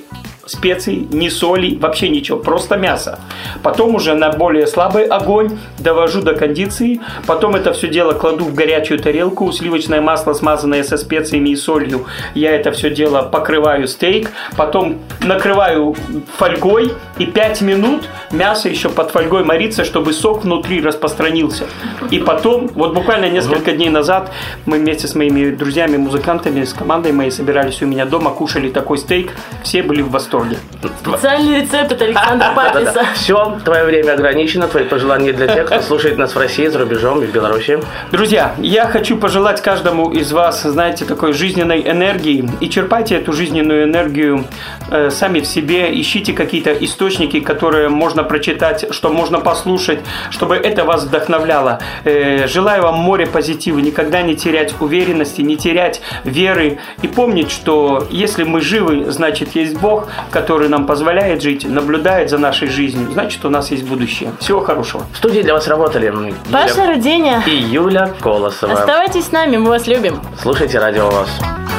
специй, 0.50 1.08
ни 1.12 1.30
соли, 1.30 1.76
вообще 1.76 2.10
ничего, 2.10 2.40
просто 2.40 2.78
мясо. 2.78 3.20
Потом 3.62 3.96
уже 3.96 4.16
на 4.16 4.32
более 4.32 4.68
слабый 4.68 5.06
огонь 5.06 5.58
довожу 5.78 6.22
до 6.22 6.34
кондиции, 6.34 7.00
потом 7.28 7.56
это 7.56 7.74
все 7.74 7.88
дело 7.88 8.14
кладу 8.14 8.46
в 8.46 8.56
горячую 8.56 9.00
тарелку, 9.00 9.52
сливочное 9.52 10.02
масло, 10.02 10.34
смазанное 10.34 10.84
со 10.84 10.98
специями 10.98 11.50
и 11.50 11.56
солью, 11.56 12.06
я 12.34 12.56
это 12.56 12.72
все 12.72 12.90
дело 12.90 13.22
покрываю 13.22 13.88
стейк, 13.88 14.32
потом 14.58 14.98
накрываю 15.22 15.96
фольгой 16.38 16.92
и 17.18 17.26
5 17.26 17.62
минут 17.62 18.10
мясо 18.32 18.70
еще 18.70 18.90
под 18.90 19.12
фольгой 19.12 19.44
морится, 19.44 19.86
чтобы 19.86 20.14
сок 20.14 20.44
внутри 20.44 20.82
распространился. 20.82 21.66
И 22.10 22.20
потом, 22.20 22.68
вот 22.74 22.94
буквально 22.94 23.30
несколько 23.30 23.72
дней 23.72 23.90
назад 23.90 24.32
мы 24.66 24.78
вместе 24.78 25.08
с 25.08 25.16
моими 25.16 25.52
друзьями, 25.52 25.98
музыкантами, 25.98 26.64
с 26.64 26.74
командой 26.74 27.12
моей 27.12 27.32
собирались 27.32 27.82
у 27.82 27.86
меня 27.86 28.06
дома, 28.06 28.32
кушали 28.32 28.70
такой 28.70 28.98
стейк, 28.98 29.32
все 29.64 29.84
были 29.84 30.02
в 30.02 30.10
восторге. 30.10 30.39
Восторге. 30.40 30.58
Специальный 31.00 31.62
рецепт 31.62 31.92
от 31.92 32.02
Александра 32.02 32.52
Патлиса. 32.56 33.06
Все, 33.16 33.60
твое 33.66 33.84
время 33.84 34.14
ограничено, 34.14 34.68
твои 34.68 34.86
пожелания 34.86 35.34
для 35.34 35.48
тех, 35.48 35.66
кто 35.66 35.82
слушает 35.82 36.18
нас 36.18 36.36
в 36.36 36.38
России, 36.38 36.68
за 36.68 36.80
рубежом 36.80 37.22
и 37.24 37.26
в 37.26 37.32
Беларуси. 37.32 37.80
Друзья, 38.12 38.54
я 38.60 38.88
хочу 38.88 39.18
пожелать 39.18 39.62
каждому 39.62 40.12
из 40.12 40.32
вас, 40.32 40.64
знаете, 40.64 41.06
такой 41.06 41.34
жизненной 41.34 41.82
энергии. 41.82 42.50
И 42.62 42.70
черпайте 42.70 43.16
эту 43.16 43.34
жизненную 43.34 43.84
энергию 43.84 44.46
э, 44.90 45.10
сами 45.10 45.42
в 45.42 45.48
себе. 45.48 46.00
Ищите 46.00 46.34
какие-то 46.34 46.72
источники, 46.72 47.40
которые 47.40 47.90
можно 47.90 48.24
прочитать, 48.24 48.86
что 48.92 49.10
можно 49.10 49.40
послушать, 49.40 50.00
чтобы 50.30 50.56
это 50.56 50.86
вас 50.86 51.04
вдохновляло. 51.04 51.80
Э, 52.06 52.48
желаю 52.48 52.84
вам 52.84 52.96
море 52.96 53.26
позитива, 53.26 53.80
никогда 53.80 54.22
не 54.22 54.36
терять 54.36 54.74
уверенности, 54.80 55.42
не 55.42 55.58
терять 55.58 56.02
веры. 56.24 56.80
И 57.02 57.08
помнить, 57.08 57.52
что 57.52 58.08
если 58.10 58.44
мы 58.44 58.62
живы, 58.62 59.12
значит 59.12 59.56
есть 59.56 59.78
Бог, 59.80 60.08
который 60.32 60.70
нам 60.70 60.86
позволяет 60.86 61.42
жить, 61.42 61.66
наблюдает 61.66 62.30
за 62.30 62.38
нашей 62.38 62.68
жизнью. 62.68 63.10
Значит, 63.12 63.44
у 63.46 63.50
нас 63.50 63.72
есть 63.72 63.84
будущее. 63.84 64.32
Всего 64.40 64.62
хорошего. 64.62 65.06
В 65.14 65.18
студии 65.18 65.42
для 65.42 65.54
вас 65.54 65.68
работали 65.68 66.06
Юля 66.08 66.34
Паша 66.52 66.86
Руденя. 66.86 67.44
и 67.46 67.52
Юля 67.52 68.12
Колосова. 68.22 68.74
Оставайтесь 68.74 69.26
с 69.26 69.32
нами, 69.32 69.58
мы 69.58 69.70
вас 69.70 69.88
любим. 69.88 70.20
Слушайте 70.42 70.80
радио 70.80 71.10
ВОЗ. 71.10 71.79